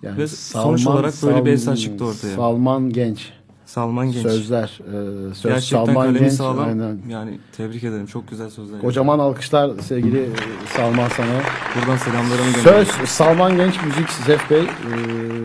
Yani 0.02 0.18
Ve 0.18 0.28
sonuç 0.28 0.86
olarak 0.86 1.14
böyle 1.22 1.44
bir 1.44 1.52
eser 1.52 1.76
çıktı 1.76 2.04
ortaya. 2.04 2.36
Salman 2.36 2.90
Genç. 2.90 3.32
Salman 3.68 4.12
Genç. 4.12 4.22
Sözler. 4.22 4.80
e, 4.88 5.34
söz 5.34 5.52
Gerçekten 5.52 5.84
Salman 5.84 6.14
Genç. 6.14 6.32
sağlam. 6.32 6.68
Aynen. 6.68 6.98
Yani 7.08 7.38
tebrik 7.56 7.84
ederim. 7.84 8.06
Çok 8.06 8.28
güzel 8.28 8.50
sözler. 8.50 8.80
Kocaman 8.80 9.18
alkışlar 9.18 9.78
sevgili 9.78 10.20
e, 10.20 10.28
Salman 10.76 11.08
sana. 11.08 11.40
Buradan 11.76 11.96
selamlarımı 11.96 12.52
gönderiyorum. 12.54 12.86
Söz 12.98 13.08
Salman 13.08 13.56
Genç 13.56 13.74
Müzik 13.84 14.10
Zef 14.10 14.50
Bey 14.50 14.60
e, 14.60 14.66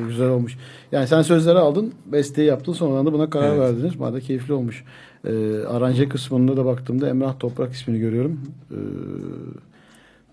güzel 0.08 0.30
olmuş. 0.30 0.58
Yani 0.92 1.08
sen 1.08 1.22
sözleri 1.22 1.58
aldın, 1.58 1.94
besteyi 2.06 2.48
yaptın 2.48 2.74
sonradan 2.74 3.06
da 3.06 3.14
buna 3.14 3.30
karar 3.30 3.48
Evet. 3.50 3.60
verdiniz. 3.60 4.00
Bana 4.00 4.20
keyifli 4.20 4.54
olmuş. 4.54 4.84
E, 5.28 5.32
aranje 5.70 6.10
kısmında 6.10 6.58
da 6.58 6.66
baktığımda 6.66 7.10
Emrah 7.10 7.40
Toprak 7.40 7.74
ismini 7.74 8.00
görüyorum. 8.00 8.40
E, 8.72 8.80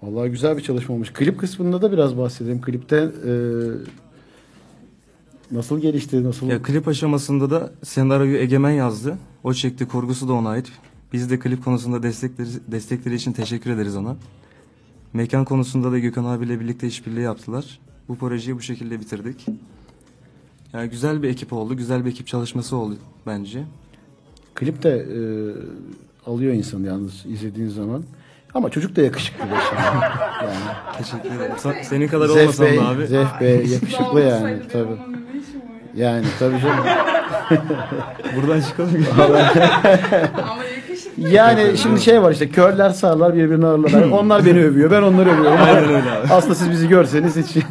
vallahi 0.03 0.31
güzel 0.31 0.57
bir 0.57 0.63
çalışma 0.63 0.95
olmuş. 0.95 1.13
Klip 1.13 1.39
kısmında 1.41 1.83
da 1.83 1.93
biraz 1.93 2.19
bahsedelim. 2.19 2.61
Klipte 2.61 2.97
e, 2.97 3.33
nasıl 5.53 5.81
gelişti, 5.81 6.25
nasıl... 6.25 6.47
Ya 6.47 6.63
klip 6.63 6.89
aşamasında 6.89 7.51
da 7.51 7.73
senaryoyu 7.83 8.37
Egemen 8.37 8.71
yazdı. 8.71 9.19
O 9.45 9.55
çekti, 9.55 9.89
kurgusu 9.89 10.29
da 10.29 10.33
ona 10.33 10.49
ait. 10.49 10.73
Biz 11.13 11.31
de 11.31 11.39
klip 11.39 11.65
konusunda 11.65 12.03
destekleri, 12.03 12.49
destekleri 12.69 13.15
için 13.15 13.33
teşekkür 13.33 13.71
ederiz 13.71 13.97
ona. 13.97 14.17
Mekan 15.13 15.45
konusunda 15.45 15.93
da 15.93 15.99
Gökhan 15.99 16.25
abiyle 16.25 16.61
birlikte 16.61 16.87
işbirliği 16.87 17.21
yaptılar. 17.21 17.81
Bu 18.09 18.17
projeyi 18.17 18.57
bu 18.57 18.61
şekilde 18.61 19.01
bitirdik. 19.01 19.47
Yani 20.73 20.91
güzel 20.91 21.23
bir 21.23 21.29
ekip 21.29 21.53
oldu, 21.53 21.77
güzel 21.77 22.05
bir 22.05 22.11
ekip 22.11 22.27
çalışması 22.27 22.77
oldu 22.77 22.97
bence. 23.27 23.65
Klip 24.55 24.83
de 24.83 24.91
e, 24.91 25.21
alıyor 26.31 26.55
insanı 26.55 26.87
yalnız 26.87 27.27
izlediğin 27.27 27.69
zaman. 27.69 28.05
Ama 28.55 28.71
çocuk 28.71 28.97
da 28.97 29.03
yakışıklı. 29.03 29.45
be 29.45 29.55
şimdi. 29.69 29.83
yani. 30.43 30.99
Teşekkür 30.99 31.37
ederim. 31.37 31.55
Sa- 31.57 31.85
Senin 31.85 32.09
kadar 32.09 32.27
Zef 32.27 32.43
olmasam 32.43 32.67
Bey, 32.67 32.79
da 32.79 32.89
abi. 32.89 33.07
Zef 33.07 33.41
Bey 33.41 33.67
yakışıklı 33.67 34.21
yani 34.21 34.59
tabii. 34.73 34.97
Yani 35.97 36.25
tabii 36.39 36.61
canım. 36.61 36.85
Buradan 38.37 38.61
çıkalım. 38.61 38.91
Ama 40.51 40.65
yakışıklı. 40.65 41.29
Yani 41.29 41.79
şimdi 41.79 42.01
şey 42.01 42.23
var 42.23 42.33
işte 42.33 42.49
körler 42.49 42.91
sağırlar 42.91 43.35
birbirini 43.35 43.67
ağırlar. 43.67 44.11
Onlar 44.11 44.47
beni 44.47 44.65
övüyor 44.65 44.91
ben 44.91 45.03
onları 45.03 45.31
övüyorum. 45.31 45.59
Aynen 45.63 45.85
öyle 45.85 46.11
abi. 46.11 46.33
Aslında 46.33 46.55
siz 46.55 46.71
bizi 46.71 46.89
görseniz 46.89 47.37
hiç. 47.37 47.65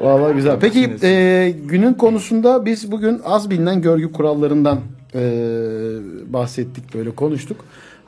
Vallahi 0.00 0.34
güzel. 0.34 0.56
Peki 0.60 0.96
e, 1.02 1.54
günün 1.64 1.94
konusunda 1.94 2.64
biz 2.66 2.92
bugün 2.92 3.20
az 3.24 3.50
bilinen 3.50 3.82
görgü 3.82 4.12
kurallarından 4.12 4.78
e, 5.14 5.20
bahsettik 6.32 6.94
böyle 6.94 7.14
konuştuk. 7.14 7.56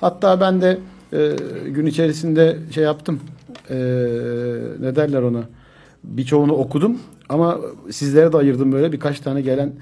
Hatta 0.01 0.41
ben 0.41 0.61
de 0.61 0.79
e, 1.13 1.37
gün 1.69 1.87
içerisinde 1.87 2.57
şey 2.71 2.85
yaptım. 2.85 3.21
E, 3.71 3.75
ne 4.81 4.97
derler 4.97 5.23
ona? 5.23 5.43
Birçoğunu 6.05 6.53
okudum 6.53 6.99
ama 7.29 7.59
sizlere 7.91 8.33
de 8.33 8.37
ayırdım 8.37 8.73
böyle 8.73 8.93
birkaç 8.93 9.21
tane 9.21 9.41
gelen 9.41 9.73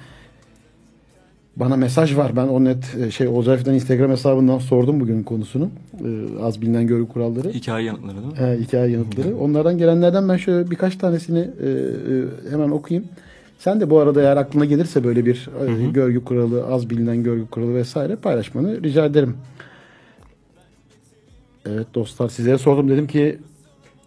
bana 1.56 1.76
mesaj 1.76 2.16
var. 2.16 2.36
Ben 2.36 2.46
o 2.46 2.64
net 2.64 2.96
e, 3.06 3.10
şey 3.10 3.28
Ozarif'ten 3.28 3.74
Instagram 3.74 4.10
hesabından 4.10 4.58
sordum 4.58 5.00
bugünün 5.00 5.22
konusunu. 5.22 5.70
E, 5.94 6.08
az 6.42 6.62
bilinen 6.62 6.86
görgü 6.86 7.08
kuralları. 7.08 7.48
Hikaye 7.48 7.86
yanıtları 7.86 8.16
değil 8.16 8.26
mi? 8.26 8.38
He, 8.38 8.58
hikaye 8.60 8.90
yanıtları. 8.92 9.36
Onlardan 9.36 9.78
gelenlerden 9.78 10.28
ben 10.28 10.36
şöyle 10.36 10.70
birkaç 10.70 10.96
tanesini 10.96 11.38
e, 11.38 11.68
e, 11.68 12.50
hemen 12.50 12.70
okuyayım. 12.70 13.08
Sen 13.58 13.80
de 13.80 13.90
bu 13.90 13.98
arada 13.98 14.22
eğer 14.22 14.36
aklına 14.36 14.64
gelirse 14.64 15.04
böyle 15.04 15.26
bir 15.26 15.48
e, 15.86 15.90
görgü 15.90 16.24
kuralı, 16.24 16.66
az 16.66 16.90
bilinen 16.90 17.22
görgü 17.22 17.46
kuralı 17.46 17.74
vesaire 17.74 18.16
paylaşmanı 18.16 18.82
rica 18.82 19.04
ederim. 19.04 19.34
Evet 21.66 21.86
dostlar 21.94 22.28
sizlere 22.28 22.58
sordum 22.58 22.88
dedim 22.88 23.06
ki 23.06 23.38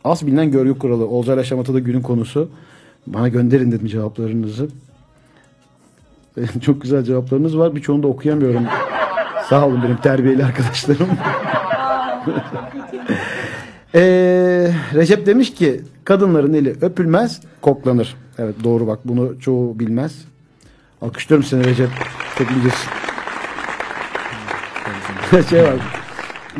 az 0.03 0.27
bilinen 0.27 0.51
görgü 0.51 0.79
kuralı 0.79 1.07
Olcay 1.07 1.37
Yaşamatı'da 1.37 1.79
günün 1.79 2.01
konusu. 2.01 2.49
Bana 3.07 3.27
gönderin 3.27 3.71
dedim 3.71 3.87
cevaplarınızı. 3.87 4.67
Çok 6.61 6.81
güzel 6.81 7.03
cevaplarınız 7.03 7.57
var. 7.57 7.75
Birçoğunu 7.75 8.03
da 8.03 8.07
okuyamıyorum. 8.07 8.63
Sağ 9.49 9.67
olun 9.67 9.83
benim 9.83 9.97
terbiyeli 9.97 10.45
arkadaşlarım. 10.45 11.07
Ee, 13.95 14.71
Recep 14.93 15.25
demiş 15.25 15.53
ki 15.53 15.81
kadınların 16.03 16.53
eli 16.53 16.75
öpülmez 16.81 17.41
koklanır. 17.61 18.15
Evet 18.37 18.55
doğru 18.63 18.87
bak 18.87 18.99
bunu 19.05 19.39
çoğu 19.39 19.79
bilmez. 19.79 20.25
Alkışlıyorum 21.01 21.47
seni 21.47 21.63
Recep. 21.63 21.89
Çok 22.37 22.47
bilirsin. 22.49 22.89
şey 25.49 25.63
var. 25.63 25.98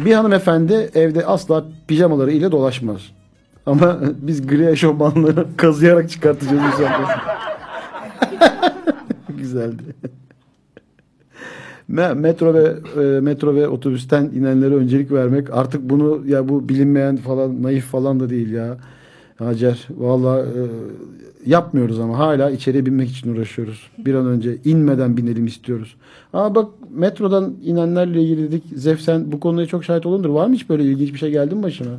Bir 0.06 0.14
hanımefendi 0.14 0.90
evde 0.96 1.26
asla 1.26 1.66
pijamaları 1.88 2.32
ile 2.32 2.52
dolaşmaz. 2.52 3.02
Ama 3.66 4.00
biz 4.22 4.48
gri 4.48 4.70
eşofmanları 4.70 5.46
kazıyarak 5.58 6.10
çıkartacağız 6.10 6.62
inşallah. 6.64 7.24
Güzeldi. 9.38 9.84
Me- 11.90 12.16
Metro 12.16 12.54
ve 12.54 12.74
e, 13.02 13.20
metro 13.20 13.56
ve 13.56 13.68
otobüsten 13.68 14.24
inenlere 14.24 14.76
öncelik 14.76 15.12
vermek 15.12 15.54
artık 15.54 15.90
bunu 15.90 16.22
ya 16.28 16.50
bu 16.50 16.70
bilinmeyen 16.70 17.18
falan 17.18 17.64
naif 17.64 17.86
falan 17.86 18.20
da 18.20 18.30
değil 18.30 18.52
ya. 18.52 18.78
Hacer 19.40 19.88
valla 19.98 20.40
e, 20.40 20.60
yapmıyoruz 21.46 22.00
ama 22.00 22.18
hala 22.18 22.50
içeriye 22.52 22.86
binmek 22.86 23.10
için 23.10 23.36
uğraşıyoruz. 23.36 23.88
Bir 23.98 24.16
an 24.16 24.26
önce 24.28 24.58
inmeden 24.66 25.18
binelim 25.18 25.46
istiyoruz. 25.46 25.96
Aa 26.34 26.56
bak 26.56 26.68
metrodan 26.92 27.54
inenlerle 27.64 28.22
ilgili 28.24 28.52
dedik. 28.52 28.64
Zef 28.76 29.02
sen 29.02 29.32
bu 29.32 29.40
konuya 29.40 29.66
çok 29.68 29.84
şahit 29.84 30.06
olundur. 30.06 30.30
Var 30.30 30.48
mı 30.48 30.54
hiç 30.54 30.70
böyle 30.70 30.84
ilginç 30.84 31.14
bir 31.14 31.20
şey 31.20 31.32
geldi 31.32 31.56
mi 31.56 31.64
başına? 31.64 31.92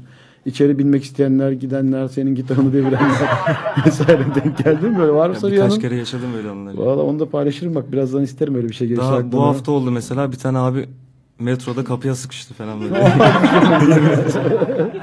İçeri 0.47 0.79
binmek 0.79 1.05
isteyenler, 1.05 1.53
gidenler, 1.53 2.09
senin 2.09 2.35
gitarını 2.35 2.73
devirenler 2.73 3.29
vesaire 3.87 4.25
denk 4.35 4.59
geldi 4.65 4.87
mi 4.87 4.99
böyle? 4.99 5.13
Varsa 5.13 5.47
Ya 5.49 5.53
bir 5.53 5.57
birkaç 5.57 5.81
kere 5.81 5.97
yaşadım 5.97 6.35
öyle 6.37 6.51
onları. 6.51 6.79
Valla 6.79 7.03
onu 7.03 7.21
da 7.21 7.29
paylaşırım 7.31 7.75
bak. 7.75 7.93
Birazdan 7.93 8.23
isterim 8.23 8.55
öyle 8.55 8.69
bir 8.69 8.75
şey 8.75 8.89
gelirse 8.89 9.03
Daha 9.03 9.17
aklıma. 9.17 9.33
bu 9.33 9.43
hafta 9.43 9.73
oldu 9.73 9.91
mesela 9.91 10.33
bir 10.33 10.37
tane 10.37 10.59
abi 10.59 10.89
metroda 11.39 11.85
kapıya 11.85 12.15
sıkıştı 12.15 12.55
falan 12.55 12.81
böyle. 12.81 12.95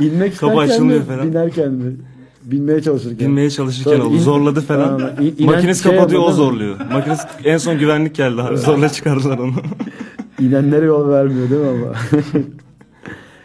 İnmek 0.00 0.32
isterken 0.32 0.84
mi? 0.84 1.02
falan. 1.02 1.26
Binlerken 1.28 1.72
mi? 1.72 1.96
Binmeye 2.44 2.82
çalışırken. 2.82 3.28
Binmeye 3.28 3.50
çalışırken 3.50 4.00
oldu. 4.00 4.14
in- 4.14 4.18
Zorladı 4.18 4.60
falan. 4.60 5.00
Aa, 5.00 5.10
in- 5.38 5.46
Makinesi 5.46 5.82
şey 5.82 5.92
kapatıyor 5.92 6.22
o 6.22 6.32
zorluyor. 6.32 6.76
Makinesi 6.92 7.22
en 7.44 7.58
son 7.58 7.78
güvenlik 7.78 8.14
geldi 8.14 8.42
abi. 8.42 8.56
Zorla 8.56 8.88
çıkardılar 8.88 9.38
onu. 9.38 9.52
İnenlere 10.40 10.84
yol 10.84 11.08
vermiyor 11.08 11.50
değil 11.50 11.60
mi 11.60 11.68
ama? 11.68 11.92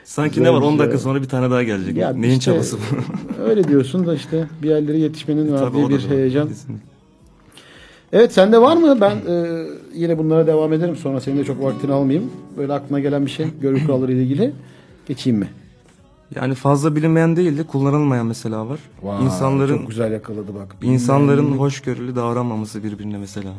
Sanki 0.03 0.29
Güzel 0.35 0.43
ne 0.43 0.53
var 0.53 0.61
bir 0.61 0.65
10 0.67 0.69
şey. 0.71 0.79
dakika 0.79 0.97
sonra 0.97 1.21
bir 1.21 1.27
tane 1.27 1.51
daha 1.51 1.63
gelecek. 1.63 1.97
Ya 1.97 2.09
Neyin 2.13 2.33
işte- 2.39 2.51
çabası 2.51 2.77
bu? 2.77 3.43
Öyle 3.49 3.63
diyorsun 3.67 4.07
da 4.07 4.15
işte 4.15 4.47
bir 4.63 4.69
yerlere 4.69 4.97
yetişmenin 4.97 5.57
Tabii 5.57 5.77
verdiği 5.77 5.89
bir 5.97 6.09
heyecan. 6.09 6.47
Kesinlikle. 6.47 6.85
Evet 8.13 8.33
sende 8.33 8.61
var 8.61 8.77
mı? 8.77 8.97
Ben 9.01 9.15
e, 9.15 9.65
yine 9.95 10.17
bunlara 10.17 10.47
devam 10.47 10.73
ederim 10.73 10.95
sonra 10.95 11.21
senin 11.21 11.37
de 11.37 11.43
çok 11.43 11.63
vaktini 11.63 11.91
almayayım. 11.93 12.31
Böyle 12.57 12.73
aklına 12.73 12.99
gelen 12.99 13.25
bir 13.25 13.31
şey 13.31 13.45
görgü 13.61 13.85
kuralları 13.85 14.11
ile 14.13 14.23
ilgili 14.23 14.51
geçeyim 15.07 15.39
mi? 15.39 15.47
Yani 16.35 16.55
fazla 16.55 16.95
bilinmeyen 16.95 17.35
değil 17.35 17.57
de 17.57 17.63
kullanılmayan 17.63 18.25
mesela 18.25 18.69
var. 18.69 18.79
İnsanların 19.23 19.77
çok 19.77 19.87
güzel 19.87 20.11
yakaladı 20.11 20.55
bak. 20.55 20.75
insanların 20.81 21.51
hoşgörülü 21.51 22.15
davranmaması 22.15 22.83
birbirine 22.83 23.17
mesela. 23.17 23.51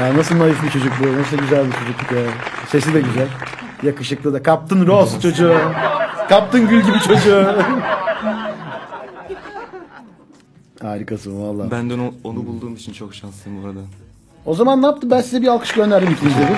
Ya 0.00 0.16
nasıl 0.16 0.38
naif 0.38 0.62
bir 0.62 0.70
çocuk 0.70 0.92
bu. 1.00 1.12
Nasıl 1.20 1.36
güzel 1.36 1.66
bir 1.66 1.72
çocuk 1.72 2.12
ya. 2.12 2.18
Sesi 2.68 2.94
de 2.94 3.00
güzel. 3.00 3.28
Yakışıklı 3.82 4.34
da. 4.34 4.42
Kaptın 4.42 4.86
Rose 4.86 5.20
çocuğu. 5.20 5.56
Kaptın 6.28 6.68
gül 6.68 6.82
gibi 6.82 6.98
çocuğu. 6.98 7.46
Harikasın 10.82 11.42
valla. 11.42 11.70
Ben 11.70 11.90
de 11.90 11.94
onu, 12.24 12.46
bulduğum 12.46 12.74
için 12.74 12.92
çok 12.92 13.14
şanslıyım 13.14 13.62
bu 13.62 13.66
arada. 13.66 13.80
O 14.46 14.54
zaman 14.54 14.82
ne 14.82 14.86
yaptım? 14.86 15.10
Ben 15.10 15.20
size 15.20 15.42
bir 15.42 15.46
alkış 15.46 15.72
gönderdim 15.72 16.12
ikinize 16.12 16.38
bir. 16.38 16.56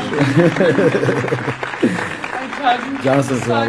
Cansınız 3.04 3.48
valla. 3.48 3.66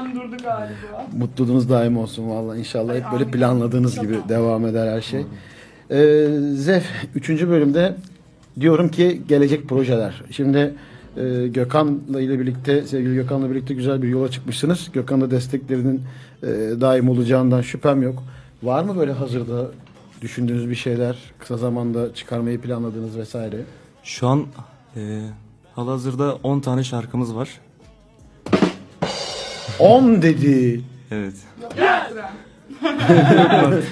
Falan 0.00 0.14
durdu 0.14 0.36
galiba. 0.42 1.06
Mutluluğunuz 1.18 1.70
daim 1.70 1.96
olsun 1.96 2.30
valla. 2.30 2.56
İnşallah 2.56 2.94
hep 2.94 3.04
böyle 3.12 3.30
planladığınız 3.30 4.00
gibi 4.00 4.16
devam 4.28 4.66
eder 4.66 4.92
her 4.92 5.00
şey. 5.00 5.26
Ee, 5.90 6.26
Zef 6.54 6.86
3. 7.14 7.30
bölümde 7.30 7.96
diyorum 8.60 8.88
ki 8.88 9.22
gelecek 9.28 9.68
projeler. 9.68 10.22
Şimdi 10.30 10.74
e, 11.16 11.48
Gökhan'la 11.48 12.20
ile 12.20 12.38
birlikte 12.40 12.82
sevgili 12.82 13.14
Gökhan'la 13.14 13.50
birlikte 13.50 13.74
güzel 13.74 14.02
bir 14.02 14.08
yola 14.08 14.30
çıkmışsınız. 14.30 14.90
Gökhan'da 14.92 15.30
desteklerinin 15.30 16.02
e, 16.42 16.46
daim 16.80 17.08
olacağından 17.08 17.60
şüphem 17.60 18.02
yok. 18.02 18.22
Var 18.62 18.84
mı 18.84 18.96
böyle 18.96 19.12
hazırda 19.12 19.66
düşündüğünüz 20.22 20.70
bir 20.70 20.74
şeyler 20.74 21.18
kısa 21.38 21.56
zamanda 21.56 22.14
çıkarmayı 22.14 22.60
planladığınız 22.60 23.18
vesaire? 23.18 23.56
Şu 24.02 24.28
an 24.28 24.46
e, 24.96 25.20
halihazırda 25.74 26.34
10 26.42 26.60
tane 26.60 26.84
şarkımız 26.84 27.36
var. 27.36 27.60
10 29.80 30.22
dedi. 30.22 30.80
Evet. 31.10 31.34
Yok 31.62 31.72
Ertuğrul. 31.78 33.82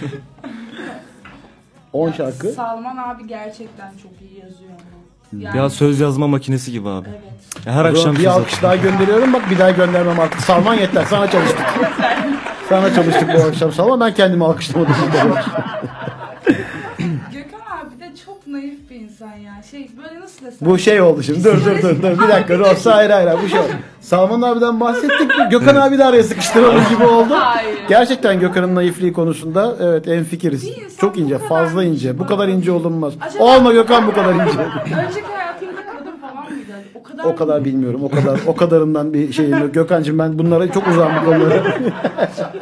10 1.93 2.13
şarkı. 2.13 2.49
Salman 2.49 2.97
abi 2.97 3.27
gerçekten 3.27 3.91
çok 4.03 4.13
iyi 4.21 4.41
yazıyor 4.41 4.71
ama. 4.71 5.43
Yani, 5.43 5.57
Ya 5.57 5.71
söz 5.71 6.01
yazma 6.01 6.27
makinesi 6.29 6.73
gibi 6.73 6.89
abi. 6.89 7.09
Evet. 7.09 7.67
Ya 7.67 7.73
her 7.73 7.85
akşam 7.85 8.13
bir 8.13 8.17
söz 8.17 8.27
alkış 8.27 8.63
daha 8.63 8.77
gönderiyorum. 8.77 9.33
Bak 9.33 9.51
bir 9.51 9.59
daha 9.59 9.71
göndermem 9.71 10.21
artık. 10.21 10.41
Salman 10.41 10.75
yeter. 10.75 11.05
Sana 11.05 11.31
çalıştık. 11.31 11.67
Sana 12.69 12.95
çalıştık 12.95 13.29
bu 13.35 13.43
akşam 13.43 13.73
Salman. 13.73 14.01
Ben 14.01 14.15
kendimi 14.15 14.45
alkışlamadım. 14.45 14.95
Çok 14.95 15.13
insan 19.19 19.37
ya. 19.37 19.63
Şey 19.71 19.91
böyle 20.05 20.21
nasıl 20.21 20.47
desem. 20.47 20.69
bu 20.69 20.79
şey 20.79 21.01
oldu 21.01 21.23
şimdi. 21.23 21.45
Dur 21.45 21.65
dur 21.65 21.83
dur. 21.83 22.03
dur. 22.03 22.23
Bir 22.23 22.29
dakika. 22.29 22.59
Ross 22.59 22.87
hayır 22.87 23.11
hayır. 23.11 23.27
hayır. 23.27 23.41
Bu 23.45 23.49
şey 23.49 23.59
oldu. 23.61 23.69
Salman 24.01 24.43
abiden 24.43 24.81
bahsettik 24.81 25.21
mi? 25.39 25.49
Gökhan 25.51 25.75
abi 25.77 25.99
de 25.99 26.05
araya 26.05 26.23
sıkıştıralım 26.23 26.83
gibi 26.91 27.05
oldu. 27.05 27.35
Hayır. 27.35 27.79
Gerçekten 27.89 28.41
Gökhan'ın 28.41 28.75
naifliği 28.75 29.13
konusunda 29.13 29.77
evet 29.81 30.09
en 30.09 30.25
fikiriz. 30.25 30.67
Bir 30.67 30.83
insan 30.83 30.97
Çok 31.01 31.15
bu 31.17 31.19
ince. 31.19 31.35
kadar 31.35 31.49
Fazla 31.49 31.85
ince. 31.85 32.19
Bu 32.19 32.27
kadar 32.27 32.49
ince 32.49 32.73
olunmaz. 32.73 33.13
Acaba- 33.21 33.45
Olma 33.45 33.73
Gökhan 33.73 34.07
bu 34.07 34.13
kadar 34.13 34.35
ince. 34.35 34.43
Önceki 35.07 35.27
hayatında 35.27 35.71
kadın 35.99 36.17
falan 36.21 36.53
mıydı? 36.53 36.73
O 36.95 37.03
kadar 37.03 37.25
O 37.25 37.37
kadar 37.37 37.65
bilmiyorum. 37.65 38.01
O 38.05 38.11
kadar 38.11 38.41
o 38.47 38.57
kadarından 38.57 39.15
bir 39.15 39.33
şeyim 39.33 39.59
yok. 39.59 39.75
Gökhan'cığım 39.75 40.19
ben 40.19 40.39
bunlara 40.39 40.73
çok 40.73 40.89
uzağım 40.89 41.13
bu 41.21 41.25
konulara. 41.25 41.63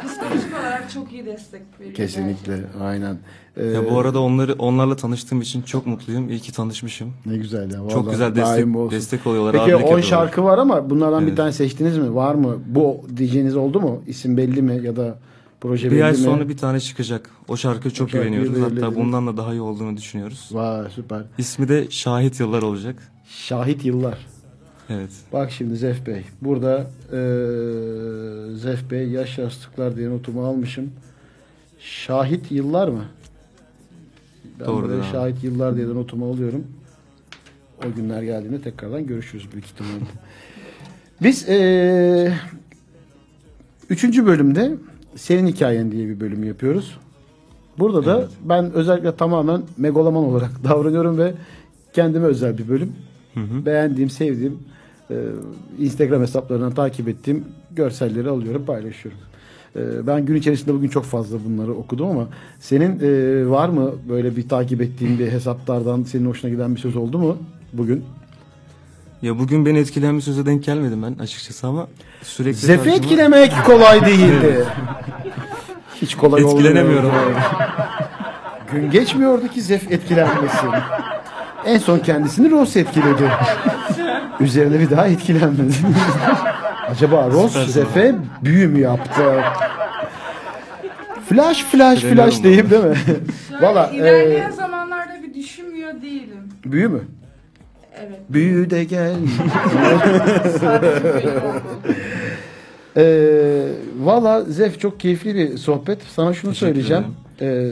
psikolojik 0.05 0.53
olarak 0.61 0.83
çok 0.93 1.11
iyi 1.13 1.25
destek 1.25 1.61
veriyor. 1.79 1.95
Kesinlikle. 1.95 2.53
Aynen. 2.83 3.17
Ee, 3.59 3.65
Ya 3.65 3.89
bu 3.91 3.99
arada 3.99 4.21
onları 4.21 4.53
onlarla 4.53 4.95
tanıştığım 4.95 5.41
için 5.41 5.61
çok 5.61 5.85
mutluyum. 5.87 6.29
İyi 6.29 6.39
ki 6.39 6.51
tanışmışım. 6.51 7.13
Ne 7.25 7.37
güzel 7.37 7.71
ya. 7.71 7.89
Çok 7.89 8.11
güzel 8.11 8.35
destek 8.35 8.67
destek 8.91 9.27
oluyorlar. 9.27 9.51
Peki 9.51 9.63
abilik 9.63 9.75
10 9.75 9.79
yapıyorlar. 9.81 10.03
şarkı 10.03 10.43
var 10.43 10.57
ama 10.57 10.89
bunlardan 10.89 11.21
bir 11.21 11.27
Evet. 11.27 11.37
tane 11.37 11.51
seçtiniz 11.51 11.97
mi? 11.97 12.15
Var 12.15 12.35
mı? 12.35 12.57
Bu 12.67 12.97
diyeceğiniz 13.17 13.55
oldu 13.55 13.79
mu? 13.79 14.01
İsim 14.07 14.37
belli 14.37 14.61
mi 14.61 14.79
ya 14.83 14.95
da 14.95 15.17
proje 15.61 15.87
Bir 15.91 15.95
belli 15.95 16.05
ay 16.05 16.11
mi? 16.11 16.17
sonra 16.17 16.49
bir 16.49 16.57
tane 16.57 16.79
çıkacak. 16.79 17.29
O 17.47 17.57
şarkıyı 17.57 17.93
çok 17.93 18.09
şarkıyı 18.09 18.31
güveniyoruz. 18.31 18.61
Hatta 18.61 18.71
belirlediniz. 18.71 18.95
bundan 18.95 19.27
da 19.27 19.37
daha 19.37 19.51
iyi 19.53 19.61
olduğunu 19.61 19.97
düşünüyoruz. 19.97 20.49
Vay 20.51 20.89
süper. 20.95 21.21
İsmi 21.37 21.67
de 21.69 21.87
Şahit 21.89 22.39
Yıllar 22.39 22.61
olacak. 22.61 23.11
Şahit 23.29 23.85
yıllar. 23.85 24.17
Evet. 24.89 25.09
Bak 25.33 25.51
şimdi 25.51 25.75
Zef 25.75 26.05
Bey. 26.07 26.21
Burada 26.41 26.87
eee 27.13 28.55
Zef 28.55 28.91
Bey 28.91 29.07
yaş 29.09 29.37
yastıklar 29.37 29.95
diye 29.95 30.09
notumu 30.09 30.45
almışım. 30.45 30.91
Şahit 31.79 32.51
yıllar 32.51 32.87
mı? 32.87 33.03
Ben 34.59 34.65
Doğrudur 34.67 34.83
buraya 34.89 35.01
abi. 35.01 35.11
şahit 35.11 35.43
yıllar 35.43 35.75
diye 35.75 35.87
notumu 35.87 36.31
alıyorum. 36.31 36.63
O 37.87 37.93
günler 37.95 38.23
geldiğinde 38.23 38.61
tekrardan 38.61 39.07
görüşürüz 39.07 39.51
büyük 39.53 39.65
ihtimalle. 39.65 39.93
Biz 41.23 41.49
eee 41.49 42.33
üçüncü 43.89 44.25
bölümde 44.25 44.71
senin 45.15 45.47
hikayen 45.47 45.91
diye 45.91 46.07
bir 46.07 46.19
bölüm 46.19 46.43
yapıyoruz. 46.43 46.97
Burada 47.79 48.05
da 48.05 48.17
Evet. 48.19 48.29
ben 48.43 48.73
özellikle 48.73 49.15
tamamen 49.15 49.61
megaloman 49.77 50.23
olarak 50.23 50.51
davranıyorum 50.63 51.17
ve 51.17 51.33
kendime 51.93 52.25
özel 52.25 52.57
bir 52.57 52.67
bölüm. 52.69 52.91
Beğendiğim, 53.65 54.09
sevdiğim, 54.09 54.59
e, 55.11 55.15
Instagram 55.79 56.21
hesaplarından 56.21 56.71
takip 56.71 57.07
ettiğim 57.07 57.45
görselleri 57.75 58.29
alıyorum, 58.29 58.65
paylaşıyorum. 58.65 59.19
E, 59.75 60.07
ben 60.07 60.25
gün 60.25 60.35
içerisinde 60.35 60.73
bugün 60.73 60.87
çok 60.87 61.03
fazla 61.05 61.37
bunları 61.45 61.73
okudum 61.73 62.07
ama 62.09 62.27
senin 62.59 62.99
e, 62.99 63.49
var 63.49 63.69
mı 63.69 63.91
böyle 64.09 64.35
bir 64.37 64.49
takip 64.49 64.81
ettiğin 64.81 65.19
bir 65.19 65.31
hesaplardan 65.31 66.03
senin 66.03 66.25
hoşuna 66.29 66.51
giden 66.51 66.75
bir 66.75 66.79
söz 66.79 66.95
oldu 66.95 67.17
mu 67.19 67.37
bugün? 67.73 68.03
Ya 69.21 69.39
bugün 69.39 69.65
beni 69.65 69.77
etkileyen 69.79 70.17
bir 70.17 70.21
söze 70.21 70.45
denk 70.45 70.63
gelmedim 70.63 71.03
ben 71.03 71.23
açıkçası 71.23 71.67
ama 71.67 71.87
sürekli 72.23 72.57
Zef'i 72.57 72.89
karşıma- 72.89 72.95
etkilemek 72.97 73.51
kolay 73.65 74.05
değildi. 74.05 74.65
Hiç 76.01 76.15
kolay 76.15 76.43
olmuyor. 76.43 76.59
Etkilenemiyorum. 76.69 77.11
Gün 78.71 78.91
geçmiyordu 78.91 79.47
ki 79.47 79.61
Zef 79.61 79.91
etkilenmesin. 79.91 80.69
En 81.65 81.77
son 81.77 81.99
kendisini 81.99 82.51
Ross 82.51 82.75
etkiledi. 82.77 83.31
Üzerine 84.39 84.79
bir 84.79 84.89
daha 84.89 85.07
etkilenmedi. 85.07 85.73
Acaba 86.89 87.29
Ross 87.31 87.71
Zef'e 87.71 88.15
büyü 88.43 88.67
mü 88.67 88.79
yaptı? 88.79 89.21
Flash 91.29 91.63
flash 91.63 91.99
flash 92.01 92.43
deyip 92.43 92.71
değil 92.71 92.83
mi? 92.83 92.95
Valla 93.61 93.87
ilerleyen 93.91 94.49
e, 94.49 94.53
zamanlarda 94.53 95.23
bir 95.23 95.33
düşünmüyor 95.33 96.01
değilim. 96.01 96.49
büyü 96.65 96.87
mü? 96.87 97.01
Evet. 97.99 98.19
Büyü 98.29 98.69
de 98.69 98.83
gel. 98.83 99.15
Sadece 100.59 101.03
böyle 101.03 101.29
oldu. 101.29 101.61
Ee, 102.97 103.67
Valla 103.99 104.41
Zef 104.43 104.79
çok 104.79 104.99
keyifli 104.99 105.35
bir 105.35 105.57
sohbet. 105.57 106.01
Sana 106.15 106.33
şunu 106.33 106.51
Teşekkür 106.51 106.73
söyleyeceğim. 106.73 107.03
Ee, 107.41 107.71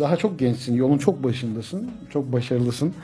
daha 0.00 0.16
çok 0.16 0.38
gençsin. 0.38 0.74
Yolun 0.74 0.98
çok 0.98 1.24
başındasın. 1.24 1.90
Çok 2.12 2.32
başarılısın. 2.32 2.94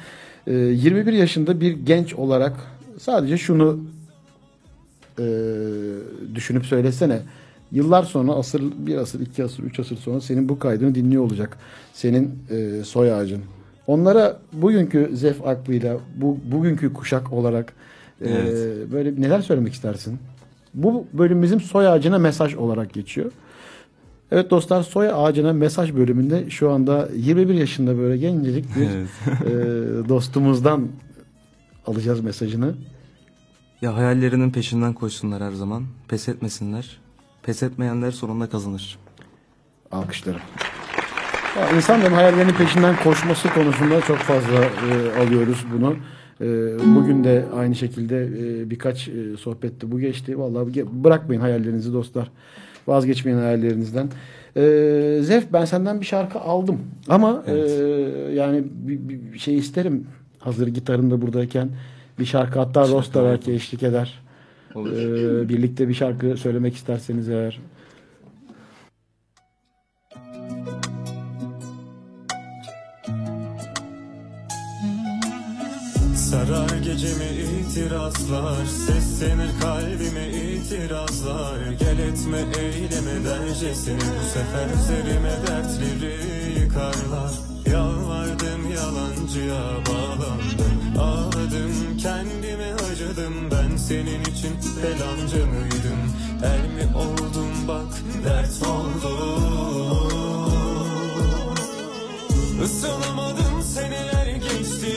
Ee, 0.47 0.53
21 0.53 1.13
yaşında 1.13 1.61
bir 1.61 1.73
genç 1.73 2.15
olarak 2.15 2.53
sadece 2.99 3.39
şunu 3.39 3.81
e, 5.19 5.25
düşünüp 6.35 6.67
söylesene. 6.67 7.21
Yıllar 7.73 8.03
sonra 8.03 8.33
asır, 8.33 8.63
bir 8.79 8.97
asır, 8.97 9.21
iki 9.21 9.45
asır, 9.45 9.63
üç 9.63 9.81
asır 9.81 9.97
sonra 9.97 10.21
senin 10.21 10.49
bu 10.49 10.59
kaydını 10.59 10.95
dinliyor 10.95 11.25
olacak. 11.25 11.59
Senin 11.93 12.39
e, 12.51 12.85
soy 12.85 13.13
ağacın. 13.13 13.43
Onlara 13.87 14.39
bugünkü 14.53 15.11
zef 15.15 15.47
aklıyla, 15.47 15.97
bu 16.17 16.39
bugünkü 16.53 16.93
kuşak 16.93 17.33
olarak 17.33 17.73
e, 18.21 18.31
Evet. 18.31 18.93
böyle 18.93 19.21
neler 19.21 19.41
söylemek 19.41 19.73
istersin? 19.73 20.19
Bu 20.75 21.07
bölüm 21.13 21.43
bizim 21.43 21.61
soy 21.61 21.89
ağacına 21.89 22.19
mesaj 22.19 22.55
olarak 22.55 22.93
geçiyor. 22.93 23.33
Evet 24.33 24.51
dostlar 24.51 24.83
soy 24.83 25.09
ağacına 25.15 25.53
mesaj 25.53 25.95
bölümünde 25.95 26.51
şu 26.51 26.71
anda 26.71 27.09
21 27.17 27.55
yaşında 27.55 27.99
böyle 27.99 28.17
gencecik 28.17 28.77
bir 28.77 28.83
Evet. 28.83 29.09
e, 30.05 30.09
dostumuzdan 30.09 30.89
alacağız 31.87 32.21
mesajını. 32.21 32.75
Ya 33.83 33.97
hayallerinin 33.97 34.51
peşinden 34.51 34.93
koşsunlar 34.93 35.43
her 35.43 35.53
zaman. 35.53 35.85
Pes 36.09 36.29
etmesinler. 36.29 37.01
Pes 37.43 37.63
etmeyenler 37.63 38.11
sonunda 38.11 38.49
kazanır. 38.49 38.99
Alkışlarım. 39.93 40.41
Ya 41.59 41.77
insanların 41.77 42.13
hayallerinin 42.13 42.53
peşinden 42.53 42.97
koşması 43.05 43.49
konusunda 43.49 44.01
çok 44.01 44.17
fazla 44.17 44.65
e, 44.65 45.23
alıyoruz 45.27 45.65
bunu. 45.73 45.97
E, 46.41 46.47
bugün 46.97 47.25
de 47.25 47.45
aynı 47.57 47.75
şekilde 47.75 48.25
e, 48.25 48.71
birkaç 48.71 49.09
e, 49.09 49.37
sohbette 49.37 49.93
bu 49.93 50.01
geçti. 50.01 50.39
Vallahi 50.39 50.87
bırakmayın 51.05 51.41
hayallerinizi 51.41 51.93
dostlar. 51.93 52.31
Vazgeçmeyin 52.87 53.39
hayallerinizden. 53.39 54.09
E, 54.57 54.63
Zef 55.23 55.53
ben 55.53 55.65
senden 55.65 56.01
bir 56.01 56.07
şarkı 56.07 56.41
aldım. 56.41 56.79
Ama 57.09 57.45
e, 57.47 57.53
yani 58.35 58.65
bir, 58.73 58.99
bir 59.33 59.39
şey 59.39 59.59
isterim. 59.59 60.07
Hazır 60.39 60.67
gitarın 60.67 61.11
da 61.11 61.23
buradayken 61.23 61.69
bir 62.19 62.27
şarkı 62.27 62.59
hatta 62.59 62.89
Rost 62.89 63.15
da 63.15 63.25
belki 63.25 63.53
eşlik 63.53 63.83
eder. 63.83 64.23
Olur. 64.75 64.93
E, 64.93 65.49
birlikte 65.49 65.89
bir 65.89 65.95
şarkı 65.95 66.37
söylemek 66.37 66.75
isterseniz 66.75 67.29
eğer. 67.29 67.61
Sarar 76.17 76.79
gecemi 76.85 77.31
itirazlar 77.73 78.65
Seslenir 78.65 79.51
kalbime 79.61 80.29
itirazlar 80.29 81.59
Gel 81.79 81.99
etme 81.99 82.39
eyleme 82.61 83.25
dercesine 83.25 83.99
Bu 83.99 84.25
sefer 84.25 84.69
üzerime 84.81 85.31
dertleri 85.47 86.61
yıkarlar 86.61 87.52
Yalvardım 87.73 88.71
yalancıya 88.75 89.63
bağlandım. 89.87 91.01
Ağladım 91.01 91.97
kendime 91.99 92.75
acıdım. 92.75 93.51
Ben 93.51 93.77
senin 93.77 94.21
için 94.21 94.57
felancı 94.81 95.47
mıydım? 95.47 96.13
El 96.43 96.69
mi 96.75 96.97
oldum? 96.97 97.69
Bak 97.69 97.93
dert 98.25 98.63
oldum 98.69 100.13
Isınamadım 102.65 103.63
seneler 103.63 104.27
geçti. 104.27 104.97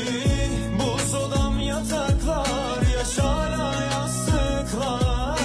Buz 0.80 1.14
odam 1.14 1.60
yataklar 1.60 2.82
Yaşana 2.98 3.74
yastıklar. 3.94 5.40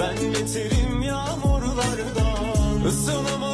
Ben 0.00 0.16
beterim 0.34 1.02
yağmurlardan. 1.02 2.88
Isınamadım 2.88 3.45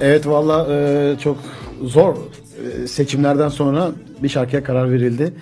Evet 0.00 0.26
valla 0.26 0.74
e, 0.74 1.16
çok 1.18 1.36
zor 1.82 2.14
e, 2.14 2.86
seçimlerden 2.86 3.48
sonra 3.48 3.90
bir 4.22 4.28
şarkıya 4.28 4.64
karar 4.64 4.92
verildi. 4.92 5.32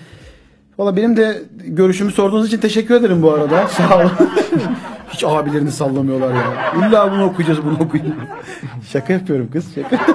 Valla 0.78 0.96
benim 0.96 1.16
de 1.16 1.42
görüşümü 1.64 2.12
sorduğunuz 2.12 2.48
için 2.48 2.58
teşekkür 2.58 2.94
ederim 2.94 3.22
bu 3.22 3.32
arada. 3.32 3.68
Sağ 3.68 3.98
olun. 3.98 4.12
Hiç 5.10 5.24
abilerini 5.24 5.72
sallamıyorlar 5.72 6.34
ya. 6.34 6.72
İlla 6.76 7.12
bunu 7.12 7.24
okuyacağız 7.24 7.64
bunu 7.64 7.78
okuyacağız. 7.80 8.14
Şaka 8.92 9.12
yapıyorum 9.12 9.50
kız. 9.52 9.74
Şaka. 9.74 10.06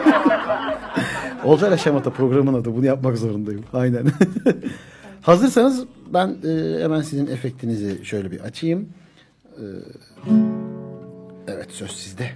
Olcay 1.43 1.69
ile 1.69 1.77
Şamata 1.77 2.09
programın 2.09 2.53
adı. 2.53 2.75
Bunu 2.75 2.85
yapmak 2.85 3.17
zorundayım. 3.17 3.63
Aynen. 3.73 4.05
Hazırsanız 5.21 5.83
ben 6.13 6.27
e, 6.27 6.83
hemen 6.83 7.01
sizin 7.01 7.27
efektinizi 7.27 8.05
şöyle 8.05 8.31
bir 8.31 8.39
açayım. 8.39 8.89
E, 9.57 9.63
evet 11.47 11.71
söz 11.71 11.91
sizde. 11.91 12.29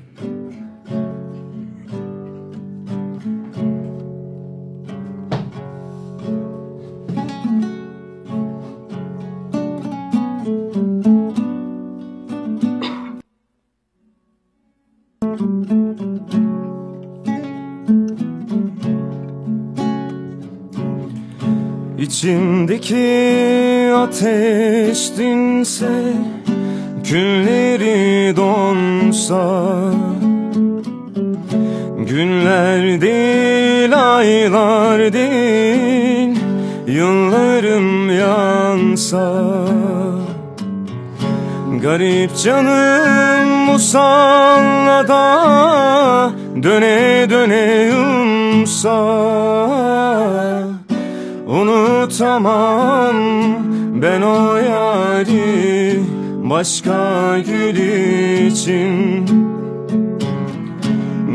İçimdeki 22.21 23.93
ateş 23.95 25.17
dinse 25.17 26.13
Külleri 27.03 28.35
donsa 28.35 29.63
Günler 31.97 33.01
değil 33.01 34.17
aylar 34.17 35.13
değil 35.13 36.39
Yıllarım 36.87 38.19
yansa. 38.19 39.43
Garip 41.81 42.37
canım 42.43 43.49
musallada 43.65 45.21
Döne 46.63 47.29
döne 47.29 47.91
yumsa 47.91 49.21
Unutamam 52.11 53.15
ben 54.01 54.21
o 54.21 54.55
yari 54.55 55.99
Başka 56.43 57.39
gül 57.39 57.77
için. 58.47 59.25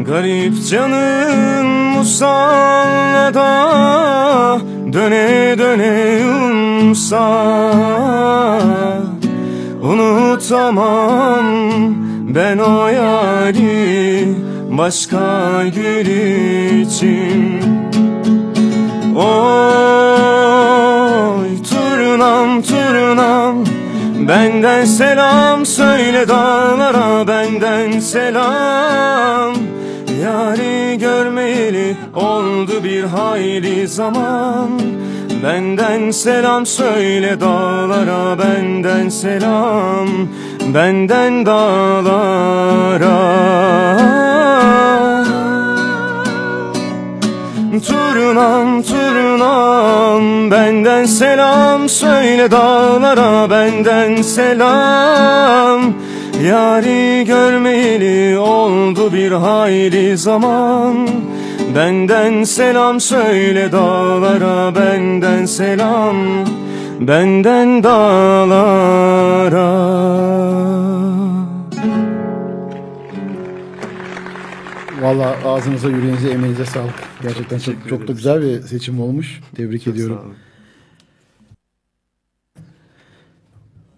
Garip 0.06 0.54
canım 0.70 1.66
musallada 1.96 3.40
Döne 4.92 5.58
döne 5.58 6.18
yumsa 6.22 7.28
Unutamam 9.82 11.46
ben 12.34 12.58
o 12.58 12.88
yari 12.88 14.28
Başka 14.70 15.62
gül 15.74 16.06
için 16.80 17.76
Oy 19.16 19.24
turnam 21.70 22.62
turnam 22.62 23.64
Benden 24.28 24.84
selam 24.84 25.66
söyle 25.66 26.28
dağlara 26.28 27.28
benden 27.28 28.00
selam. 28.00 29.54
Yari 30.22 30.98
görmeyeli 30.98 31.96
oldu 32.14 32.84
bir 32.84 33.04
hayli 33.04 33.88
zaman. 33.88 34.80
Benden 35.44 36.10
selam 36.10 36.66
söyle 36.66 37.40
dağlara 37.40 38.38
benden 38.38 39.08
selam. 39.08 40.08
Benden 40.74 41.46
dağlara 41.46 42.66
Turnam 47.80 48.82
turnam 48.82 50.50
benden 50.50 51.04
selam 51.04 51.88
söyle 51.88 52.50
dağlara 52.50 53.50
benden 53.50 54.22
selam. 54.22 55.80
Yari 56.42 57.24
görmeyeli 57.24 58.38
oldu 58.38 59.12
bir 59.12 59.32
hayli 59.32 60.16
zaman. 60.16 61.08
Benden 61.76 62.44
selam 62.44 63.00
söyle 63.00 63.72
dağlara 63.72 64.74
benden 64.74 65.46
selam. 65.46 66.16
Benden 67.00 67.82
dağlara 67.82 68.95
ağzınıza, 75.56 75.88
yüreğinize, 75.88 76.30
emeğinize 76.30 76.64
sağlık. 76.64 76.94
Gerçekten 77.22 77.58
çok, 77.58 77.88
çok 77.88 78.08
da 78.08 78.12
güzel 78.12 78.42
bir 78.42 78.62
seçim 78.62 79.00
olmuş. 79.00 79.40
Tebrik 79.54 79.86
ediyorum. 79.86 80.16
Sağ 80.16 80.22
olun. 80.22 80.36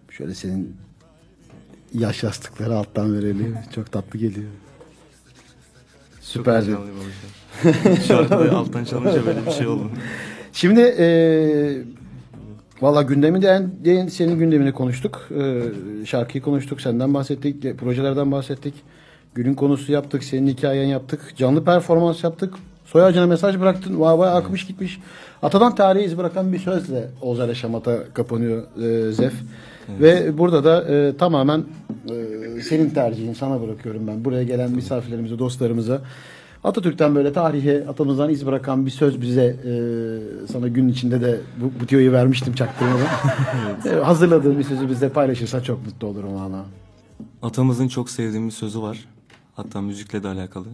Şöyle 0.09 0.35
senin 0.35 0.75
yaş 1.93 2.23
yastıkları 2.23 2.75
alttan 2.75 3.13
verelim. 3.17 3.57
Çok 3.75 3.91
tatlı 3.91 4.19
geliyor. 4.19 4.47
Çok 6.15 6.23
Süperdi. 6.23 6.65
heyecanlıyım 6.65 6.97
olacak. 6.97 8.03
Şarkıyı 8.07 8.51
alttan 8.51 8.83
çalınca 8.83 9.25
böyle 9.25 9.45
bir 9.45 9.51
şey 9.51 9.67
oldu. 9.67 9.91
Şimdi 10.53 10.81
e, 10.81 11.07
valla 12.81 13.01
gündemi 13.01 13.41
de 13.41 13.47
en, 13.47 13.91
en 13.91 14.07
senin 14.07 14.39
gündemini 14.39 14.71
konuştuk. 14.71 15.29
E, 15.39 15.63
şarkıyı 16.05 16.43
konuştuk, 16.43 16.81
senden 16.81 17.13
bahsettik, 17.13 17.79
projelerden 17.79 18.31
bahsettik. 18.31 18.73
Günün 19.35 19.53
konusu 19.53 19.91
yaptık, 19.91 20.23
senin 20.23 20.47
hikayen 20.47 20.87
yaptık. 20.87 21.33
Canlı 21.37 21.63
performans 21.63 22.23
yaptık. 22.23 22.53
Soy 22.85 23.03
ağacına 23.03 23.27
mesaj 23.27 23.59
bıraktın. 23.59 23.99
Vay 23.99 24.17
vay 24.17 24.37
akmış 24.37 24.67
gitmiş. 24.67 24.99
Atadan 25.41 25.75
tarihe 25.75 26.05
iz 26.05 26.17
bırakan 26.17 26.53
bir 26.53 26.59
sözle 26.59 27.09
Ozan 27.21 27.53
Şamata 27.53 28.13
kapanıyor 28.13 28.63
e, 28.81 29.11
Zef. 29.11 29.33
Ve 29.99 30.37
burada 30.37 30.63
da 30.63 30.95
e, 30.95 31.17
tamamen 31.17 31.63
e, 32.09 32.61
senin 32.61 32.89
tercihin 32.89 33.33
sana 33.33 33.61
bırakıyorum 33.61 34.07
ben. 34.07 34.25
Buraya 34.25 34.43
gelen 34.43 34.71
misafirlerimize, 34.71 35.39
dostlarımıza 35.39 36.01
Atatürk'ten 36.63 37.15
böyle 37.15 37.33
tarihe, 37.33 37.85
atamızdan 37.87 38.29
iz 38.29 38.45
bırakan 38.45 38.85
bir 38.85 38.91
söz 38.91 39.21
bize 39.21 39.55
e, 39.65 39.71
sana 40.47 40.67
gün 40.67 40.89
içinde 40.89 41.21
de 41.21 41.39
bu, 41.61 41.71
bu 41.81 41.85
tiyoyu 41.85 42.11
vermiştim 42.11 42.53
çaktırmadan. 42.53 43.07
E, 43.85 43.89
hazırladığın 43.89 44.59
bir 44.59 44.63
sözü 44.63 44.89
bizle 44.89 45.09
paylaşırsan 45.09 45.61
çok 45.61 45.85
mutlu 45.85 46.07
olurum 46.07 46.35
valla. 46.35 46.65
Atamızın 47.41 47.87
çok 47.87 48.09
sevdiğim 48.09 48.47
bir 48.47 48.51
sözü 48.51 48.81
var. 48.81 49.05
Hatta 49.59 49.81
müzikle 49.81 50.23
de 50.23 50.27
alakalı. 50.27 50.65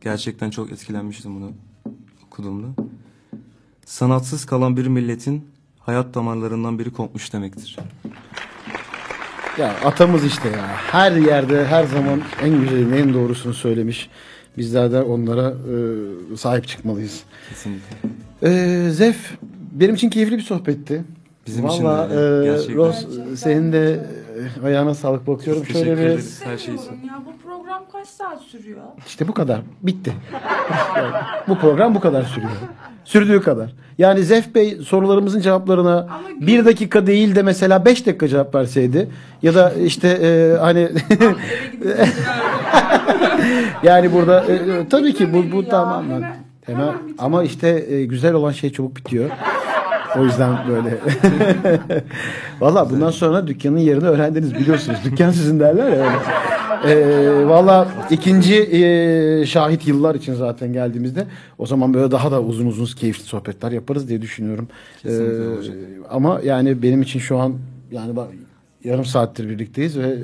Gerçekten 0.00 0.50
çok 0.50 0.72
etkilenmiştim 0.72 1.36
bunu 1.36 1.52
okuduğumda. 2.26 2.66
Sanatsız 3.86 4.46
kalan 4.46 4.76
bir 4.76 4.86
milletin 4.86 5.44
hayat 5.78 6.14
damarlarından 6.14 6.78
biri 6.78 6.92
kopmuş 6.92 7.32
demektir. 7.32 7.76
Ya 9.58 9.74
atamız 9.84 10.24
işte 10.24 10.48
ya. 10.48 10.66
Her 10.66 11.12
yerde 11.12 11.66
her 11.66 11.84
zaman 11.84 12.22
en 12.42 12.60
güzelini, 12.60 12.96
en 12.96 13.14
doğrusunu 13.14 13.54
söylemiş. 13.54 14.10
Bizler 14.58 14.92
de 14.92 15.02
onlara 15.02 15.50
e, 16.32 16.36
sahip 16.36 16.68
çıkmalıyız. 16.68 17.22
Kesinlikle. 17.48 17.96
E, 18.42 18.90
Zef, 18.90 19.38
benim 19.72 19.94
için 19.94 20.10
keyifli 20.10 20.36
bir 20.36 20.42
sohbetti. 20.42 21.04
Bizim 21.46 21.66
için 21.66 21.80
de 21.80 21.84
Vallahi, 21.84 22.12
öyle, 22.12 22.50
e. 22.50 22.74
Ros, 22.74 23.06
senin 23.36 23.72
de 23.72 24.06
e, 24.62 24.66
ayağına 24.66 24.94
sağlık 24.94 25.26
bakıyorum. 25.26 25.62
Teşekkür 25.62 25.84
Şöyle 25.84 26.00
bir, 26.00 26.06
ederiz 26.06 26.40
her 26.44 26.58
şey 26.58 26.74
için. 26.74 26.92
Ya 27.06 27.22
bu 27.26 27.48
kaç 28.04 28.10
saat 28.12 28.42
sürüyor? 28.42 28.80
işte 29.06 29.28
bu 29.28 29.34
kadar. 29.34 29.60
Bitti. 29.82 30.12
bu 31.48 31.58
program 31.58 31.94
bu 31.94 32.00
kadar 32.00 32.22
sürüyor. 32.22 32.50
Sürdüğü 33.04 33.40
kadar. 33.40 33.72
Yani 33.98 34.22
Zef 34.22 34.54
Bey 34.54 34.76
sorularımızın 34.86 35.40
cevaplarına 35.40 35.98
Ama 35.98 36.20
bir 36.40 36.64
dakika 36.64 37.06
değil 37.06 37.34
de 37.34 37.42
mesela 37.42 37.84
beş 37.84 38.06
dakika 38.06 38.28
cevap 38.28 38.54
verseydi 38.54 39.08
ya 39.42 39.54
da 39.54 39.72
işte 39.72 40.08
e, 40.08 40.56
hani 40.58 40.88
yani 43.82 44.12
burada 44.12 44.40
e, 44.44 44.88
tabii 44.88 45.14
ki 45.14 45.32
bu, 45.32 45.56
bu 45.56 45.68
tamamen 45.68 46.22
Hemen- 46.22 46.36
hemen 46.66 46.94
ama 47.18 47.44
işte 47.44 47.68
e, 47.88 48.04
güzel 48.04 48.34
olan 48.34 48.52
şey 48.52 48.72
çabuk 48.72 48.96
bitiyor. 48.96 49.30
O 50.18 50.24
yüzden 50.24 50.58
böyle. 50.68 50.98
Valla 52.60 52.90
bundan 52.90 53.10
sonra 53.10 53.46
dükkanın 53.46 53.78
yerini 53.78 54.08
öğrendiniz 54.08 54.54
biliyorsunuz. 54.54 54.98
Dükkan 55.04 55.30
sizin 55.30 55.60
derler 55.60 55.88
ya 55.88 55.96
öyle. 55.96 56.53
Ee, 56.86 57.46
Valla 57.46 57.88
ikinci 58.10 58.54
e, 58.54 59.46
şahit 59.46 59.88
yıllar 59.88 60.14
için 60.14 60.34
zaten 60.34 60.72
geldiğimizde 60.72 61.26
o 61.58 61.66
zaman 61.66 61.94
böyle 61.94 62.10
daha 62.10 62.30
da 62.30 62.42
uzun 62.42 62.66
uzun 62.66 62.96
keyifli 62.96 63.22
sohbetler 63.22 63.72
yaparız 63.72 64.08
diye 64.08 64.22
düşünüyorum. 64.22 64.68
Ee, 65.04 65.10
ama 66.10 66.40
yani 66.44 66.82
benim 66.82 67.02
için 67.02 67.20
şu 67.20 67.38
an 67.38 67.54
yani 67.90 68.16
bak 68.16 68.28
yarım 68.84 69.04
saattir 69.04 69.48
birlikteyiz 69.48 69.98
ve 69.98 70.18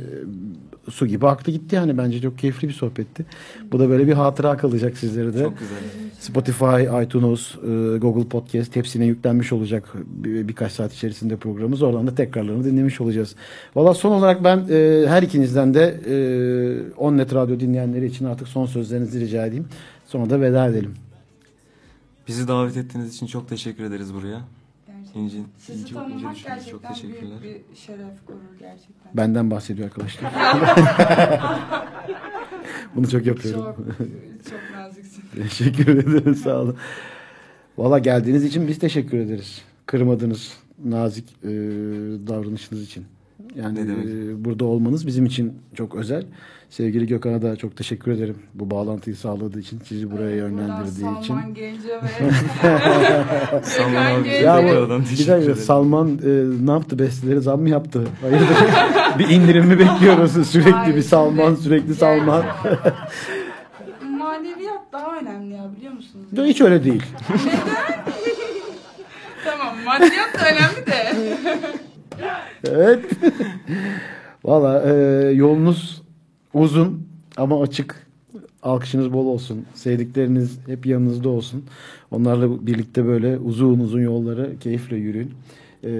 su 0.90 1.07
gibi 1.07 1.26
aktı 1.26 1.50
gitti 1.50 1.76
yani 1.76 1.98
bence 1.98 2.20
çok 2.20 2.38
keyifli 2.38 2.68
bir 2.68 2.72
sohbetti. 2.72 3.26
Bu 3.72 3.79
da 3.79 3.88
böyle 3.88 4.07
bir 4.07 4.12
hatıra 4.12 4.57
kalacak 4.57 4.98
sizlere 4.98 5.35
de. 5.35 5.42
Çok 5.42 5.59
güzel. 5.59 5.79
Spotify, 6.20 7.05
iTunes, 7.05 7.55
e, 7.55 7.98
Google 7.98 8.29
Podcast 8.29 8.76
hepsine 8.76 9.07
yüklenmiş 9.07 9.53
olacak 9.53 9.88
bir, 9.94 10.48
birkaç 10.48 10.72
saat 10.72 10.92
içerisinde 10.92 11.37
programımız. 11.37 11.83
Oradan 11.83 12.07
da 12.07 12.14
tekrarlarını 12.14 12.64
dinlemiş 12.64 13.00
olacağız. 13.00 13.35
Valla 13.74 13.94
son 13.94 14.12
olarak 14.12 14.44
ben 14.44 14.66
e, 14.70 15.05
her 15.09 15.22
ikinizden 15.22 15.74
de 15.74 16.00
e, 16.07 16.14
Onnet 16.96 17.35
Radyo 17.35 17.61
dinleyenleri 17.61 18.07
için 18.07 18.24
artık 18.24 18.48
son 18.48 18.66
sözlerinizi 18.66 19.20
rica 19.20 19.46
edeyim. 19.46 19.68
Sonra 20.07 20.31
da 20.31 20.40
veda 20.40 20.66
edelim. 20.68 20.94
Bizi 22.29 22.48
davet 22.48 22.76
ettiğiniz 22.76 23.14
için 23.14 23.26
çok 23.26 23.48
teşekkür 23.48 23.85
ederiz 23.85 24.14
buraya. 24.14 24.40
İnci, 25.14 25.37
Sizi 25.59 25.94
tanımak 25.94 26.20
gerçekten 26.23 26.70
Çok 26.70 26.88
teşekkürler. 26.88 27.42
büyük 27.42 27.70
bir 27.70 27.77
şeref, 27.77 28.27
gurur 28.27 28.59
gerçekten. 28.59 29.16
Benden 29.16 29.51
bahsediyor 29.51 29.88
arkadaşlar. 29.88 30.33
Bunu 32.96 33.09
çok 33.11 33.27
yapıyorum. 33.27 33.62
Çok, 33.62 33.77
çok 34.51 34.61
naziksin. 34.77 35.23
Teşekkür 35.42 35.88
ederim 35.88 36.35
sağ 36.35 36.61
olun. 36.61 36.77
Valla 37.79 37.99
geldiğiniz 37.99 38.44
için 38.44 38.68
biz 38.68 38.79
teşekkür 38.79 39.18
ederiz. 39.18 39.62
Kırmadınız 39.87 40.53
nazik 40.85 41.29
e, 41.44 41.49
davranışınız 42.27 42.83
için. 42.83 43.05
Yani 43.55 43.75
Ne 43.75 43.88
demek? 43.88 44.07
e, 44.09 44.44
burada 44.44 44.64
olmanız 44.64 45.07
bizim 45.07 45.27
için 45.27 45.55
çok 45.75 45.94
özel. 45.94 46.25
Sevgili 46.70 47.06
Gökhan'a 47.06 47.42
da 47.42 47.56
çok 47.56 47.76
teşekkür 47.76 48.12
ederim. 48.12 48.37
Bu 48.54 48.70
bağlantıyı 48.70 49.16
sağladığı 49.16 49.61
için, 49.61 49.80
sizi 49.85 50.11
buraya 50.11 50.37
yönlendirdiği 50.37 51.18
için. 51.20 51.22
Salman 51.35 51.54
Gence 51.54 51.88
ve 51.88 53.62
Salman 53.62 54.04
abi 54.04 54.24
Gence. 54.24 54.37
Ya 54.37 54.62
bu, 54.62 55.00
bir 55.00 55.26
dakika. 55.28 55.54
Salman 55.54 56.09
e, 56.09 56.66
ne 56.66 56.70
yaptı? 56.70 56.98
Besteleri 56.98 57.40
zam 57.40 57.61
mı 57.61 57.68
yaptı? 57.68 58.06
Hayırdır? 58.20 58.56
bir 59.18 59.28
indirim 59.28 59.66
mi 59.66 59.78
bekliyoruz? 59.78 60.46
Sürekli 60.48 60.70
Hayır, 60.70 60.96
bir 60.96 61.02
Salman, 61.02 61.54
sürekli 61.54 61.94
Salman. 61.94 62.44
maneviyat 64.18 64.92
daha 64.92 65.18
önemli 65.18 65.54
ya 65.54 65.64
biliyor 65.76 65.92
musunuz? 65.92 66.26
Hiç 66.37 66.61
öyle 66.61 66.85
değil. 66.85 67.02
Tamam 69.44 69.74
maddiyat 69.85 70.35
da 70.35 70.48
önemli 70.50 70.87
de. 70.87 71.12
Evet. 72.64 73.04
Valla 74.44 74.83
e, 74.83 74.92
yolunuz 75.33 75.99
uzun 76.54 77.06
ama 77.36 77.62
açık. 77.62 78.06
Alkışınız 78.62 79.12
bol 79.12 79.26
olsun. 79.26 79.64
Sevdikleriniz 79.74 80.58
hep 80.66 80.86
yanınızda 80.86 81.28
olsun. 81.28 81.64
Onlarla 82.10 82.66
birlikte 82.66 83.06
böyle 83.06 83.38
uzun 83.38 83.78
uzun 83.78 84.00
yolları 84.00 84.58
keyifle 84.60 84.96
yürüyün. 84.96 85.32
E, 85.84 85.90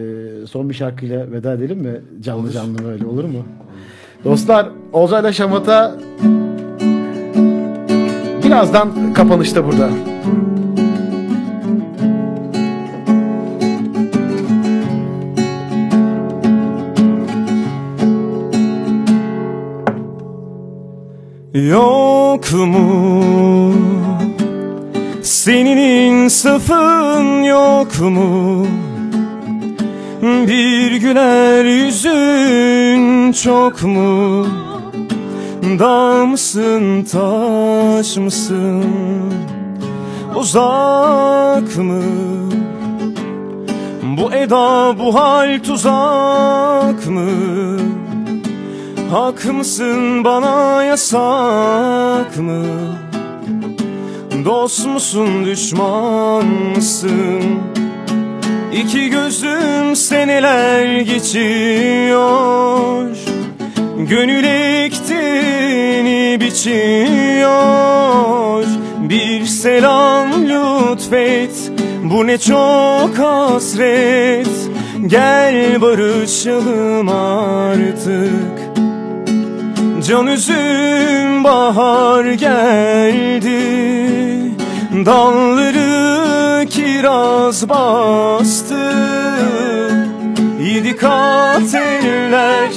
son 0.47 0.69
bir 0.69 0.75
şarkıyla 0.75 1.33
veda 1.33 1.53
edelim 1.53 1.79
mi? 1.79 2.01
Canlı 2.21 2.51
canlı 2.51 2.85
böyle 2.85 3.07
olur 3.07 3.25
mu? 3.25 3.45
Dostlar 4.25 4.69
Ozayla 4.93 5.33
Şamata 5.33 5.99
birazdan 8.45 9.13
kapanışta 9.13 9.67
burada. 9.67 9.91
Yok 21.69 22.53
mu? 22.53 23.75
Senin 25.23 25.77
insafın 25.77 27.43
yok 27.43 28.01
mu? 28.01 28.67
Bir 30.23 30.93
güler 30.93 31.65
yüzün 31.65 33.33
çok 33.33 33.83
mu? 33.83 34.47
Dağ 35.79 36.27
mısın 36.27 37.03
taş 37.03 38.17
mısın? 38.17 38.85
Uzak 40.37 41.77
mı? 41.77 42.03
Bu 44.03 44.33
eda 44.33 44.99
bu 44.99 45.15
hal 45.15 45.59
tuzak 45.63 47.07
mı 47.07 47.31
Hak 49.11 49.45
mısın 49.45 50.25
bana 50.25 50.85
yasak 50.85 52.37
mı? 52.39 52.65
Dost 54.45 54.87
musun 54.87 55.45
düşman 55.45 56.47
mısın? 56.47 57.43
İki 58.73 59.11
gözüm 59.11 59.97
seneler 59.97 61.01
geçiyor 61.01 62.21
Gönül 63.99 64.45
ektiğini 64.85 66.39
biçiyor 66.41 67.45
Bir 69.01 69.45
selam 69.45 70.29
lütfet 70.33 71.73
Bu 72.05 72.27
ne 72.27 72.39
çok 72.39 73.19
hasret 73.19 74.49
Gel 75.07 75.81
barışalım 75.81 77.09
artık 77.09 78.60
Can 80.09 80.27
üzüm 80.27 81.45
bahar 81.45 82.25
geldi. 82.25 83.61
Dalları 85.07 86.67
kiraz 86.67 87.69
bastı. 87.69 88.93
Yedi 90.63 90.97
kat 90.97 91.75
eller 91.75 92.71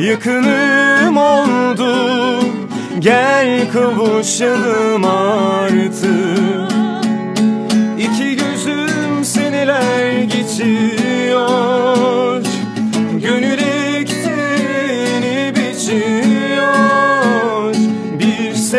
yakınım 0.00 1.16
oldu. 1.16 1.94
Gel 2.98 3.72
kavuşalım 3.72 5.04
artık. 5.04 6.76
İki 7.98 8.36
gözüm 8.36 9.24
seneler 9.24 10.22
geçiyor. 10.22 11.46
Gönül 13.22 13.65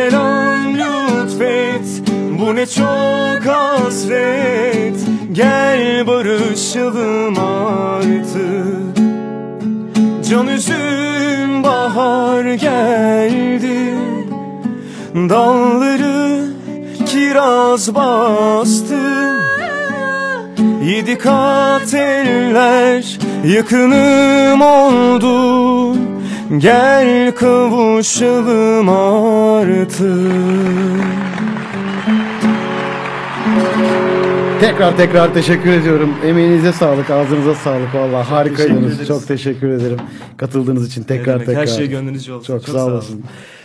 selam 0.09 0.75
lütfet 0.77 2.01
Bu 2.39 2.55
ne 2.55 2.65
çok 2.65 3.53
hasret. 3.53 4.95
Gel 5.31 6.07
barışalım 6.07 7.39
artık. 7.39 8.97
Can 10.29 10.47
üzüm 10.47 11.63
bahar 11.63 12.43
geldi. 12.53 13.95
Dalları 15.15 16.47
kiraz 17.05 17.95
bastı. 17.95 18.97
Yedi 20.85 21.17
kat 21.17 21.93
eller 21.93 23.19
yakınım 23.45 24.61
oldu 24.61 25.76
Gel 26.57 27.35
kavuşalım 27.35 28.89
artık 28.89 30.09
Tekrar 34.59 34.97
tekrar 34.97 35.33
teşekkür 35.33 35.69
ediyorum. 35.71 36.13
Emeğinize 36.25 36.71
sağlık, 36.73 37.09
ağzınıza 37.09 37.55
sağlık. 37.55 37.95
Vallahi 37.95 38.11
Teşekkür 38.23 38.35
harikaydınız. 38.35 39.07
Çok 39.07 39.27
teşekkür 39.27 39.69
ederim 39.69 39.97
katıldığınız 40.37 40.87
için 40.87 41.03
tekrar 41.03 41.39
tekrar. 41.39 41.55
her 41.55 41.67
şey 41.67 41.87
gönlünüzce 41.89 42.33
olsun. 42.33 42.53
Çok, 42.53 42.65
Çok 42.65 42.75
sağ 42.75 42.79
sağ 42.79 42.85
olasın. 42.85 43.13
olun. 43.13 43.23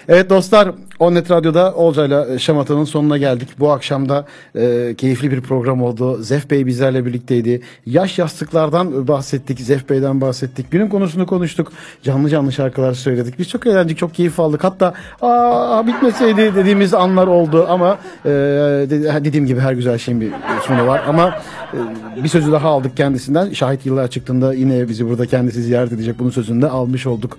Evet 0.08 0.30
dostlar, 0.30 0.72
Onnet 1.02 1.30
Radyo'da 1.30 1.74
Olcay'la 1.74 2.38
Şamata'nın 2.38 2.84
sonuna 2.84 3.18
geldik. 3.18 3.48
Bu 3.58 3.70
akşam 3.70 4.08
da 4.08 4.26
e, 4.56 4.94
keyifli 4.98 5.30
bir 5.30 5.40
program 5.40 5.82
oldu. 5.82 6.22
Zef 6.22 6.50
Bey 6.50 6.66
bizlerle 6.66 7.06
birlikteydi. 7.06 7.60
Yaş 7.86 8.18
yastıklardan 8.18 9.08
bahsettik, 9.08 9.60
Zef 9.60 9.90
Bey'den 9.90 10.20
bahsettik. 10.20 10.70
Günün 10.70 10.88
konusunu 10.88 11.26
konuştuk. 11.26 11.72
Canlı 12.02 12.28
canlı 12.28 12.52
şarkılar 12.52 12.92
söyledik. 12.92 13.38
Biz 13.38 13.48
çok 13.48 13.66
eğlendik, 13.66 13.98
çok 13.98 14.14
keyif 14.14 14.40
aldık. 14.40 14.64
Hatta 14.64 14.94
aa 15.22 15.86
bitmeseydi 15.86 16.54
dediğimiz 16.54 16.94
anlar 16.94 17.26
oldu 17.26 17.66
ama 17.68 17.98
e, 18.24 18.28
de- 18.30 19.24
dediğim 19.24 19.46
gibi 19.46 19.60
her 19.60 19.72
güzel 19.72 19.98
şeyin 19.98 20.20
bir 20.20 20.30
sonu 20.66 20.86
var. 20.86 21.02
Ama 21.08 21.34
e, 22.18 22.24
bir 22.24 22.28
sözü 22.28 22.52
daha 22.52 22.68
aldık 22.68 22.96
kendisinden. 22.96 23.52
Şahit 23.52 23.86
yıllar 23.86 24.08
çıktığında 24.08 24.54
yine 24.54 24.88
bizi 24.88 25.08
burada 25.08 25.26
kendisi 25.26 25.62
ziyaret 25.62 25.92
edecek. 25.92 26.18
Bunun 26.18 26.30
sözünü 26.30 26.62
de 26.62 26.68
almış 26.68 27.06
olduk. 27.06 27.38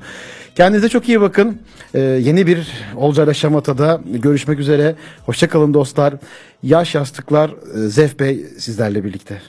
Kendinize 0.55 0.89
çok 0.89 1.09
iyi 1.09 1.22
bakın. 1.22 1.57
Ee, 1.93 1.99
yeni 1.99 2.47
bir 2.47 2.68
Olcayla 2.95 3.34
Şamata'da 3.53 4.01
görüşmek 4.05 4.59
üzere. 4.59 4.95
Hoşçakalın 5.25 5.73
dostlar. 5.73 6.13
Yaş 6.63 6.95
Yastıklar 6.95 7.49
e, 7.49 7.87
Zef 7.87 8.19
Bey 8.19 8.45
sizlerle 8.57 9.03
birlikte. 9.03 9.41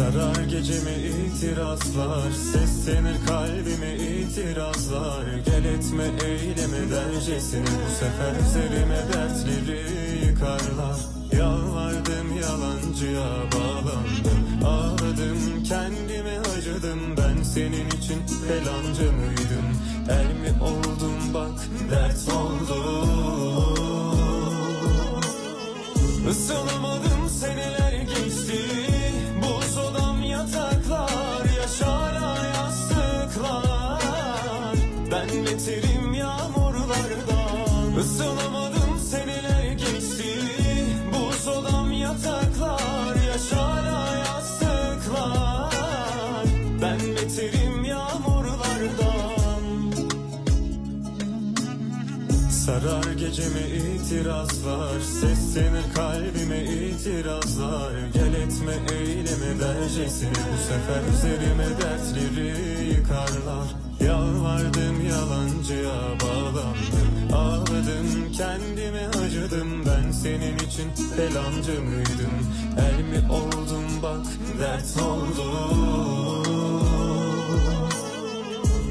Sarar 0.00 0.44
gecemi 0.44 0.92
itirazlar 0.92 2.30
Seslenir 2.30 3.16
kalbime 3.28 3.94
itirazlar. 3.96 5.24
Gel 5.46 5.64
etme 5.64 6.04
eyleme 6.24 6.90
dercesine 6.90 7.64
Bu 7.66 7.90
sefer 7.94 8.34
üzerime 8.46 9.00
dertleri 9.12 9.82
yıkarlar. 10.26 10.98
Yalvardım 11.32 12.28
yalancıya 12.42 13.30
bağlandım 13.52 14.64
Ağladım 14.64 15.62
kendime 15.64 16.38
acıdım. 16.38 17.16
Ben 17.16 17.42
senin 17.42 17.86
için 17.86 18.20
felancı 18.48 19.12
mıydım? 19.12 19.68
Er 20.08 20.26
mi 20.26 20.62
oldum? 20.62 21.34
Bak 21.34 21.58
dert 21.90 22.34
oldum 22.34 23.80
Isınamadım 26.30 27.28
seneler 27.40 27.89
Gecemi 53.30 53.60
itirazlar 53.60 55.00
Seslenir 55.00 55.94
kalbime 55.94 56.64
itirazlar. 56.64 57.92
Gel 58.14 58.34
etme 58.34 58.74
eyleme 58.92 59.60
dercesine 59.60 60.30
Bu 60.30 60.58
sefer 60.68 61.02
üzerime 61.14 61.68
dertleri 61.80 62.48
yıkarlar. 62.88 63.66
Yalvardım 64.00 65.06
yalancıya 65.08 66.00
bağlandım 66.22 67.10
Ağladım 67.32 68.32
kendime 68.32 69.06
acıdım 69.08 69.86
Ben 69.86 70.12
senin 70.12 70.56
için. 70.58 70.90
Felancı 71.16 71.82
mıydım 71.82 72.34
El 72.78 72.98
mi 73.02 73.32
oldum 73.32 74.02
bak 74.02 74.26
dert 74.60 75.02
oldum 75.02 76.46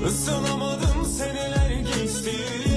Isınamadım 0.08 1.06
seneler 1.06 1.72
geçti 1.72 2.69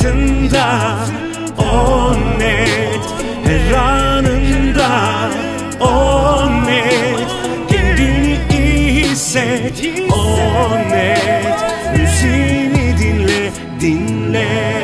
hayatında 0.00 0.96
O 1.58 2.12
net 2.38 3.04
her 3.44 3.74
anında 3.74 5.30
O 5.80 6.50
net 6.66 7.28
kendini 7.68 8.38
iyi 8.52 9.04
hisset 9.04 9.84
O 10.12 10.78
net 10.90 11.60
müziğini 11.96 12.98
dinle 12.98 13.50
dinle 13.80 14.79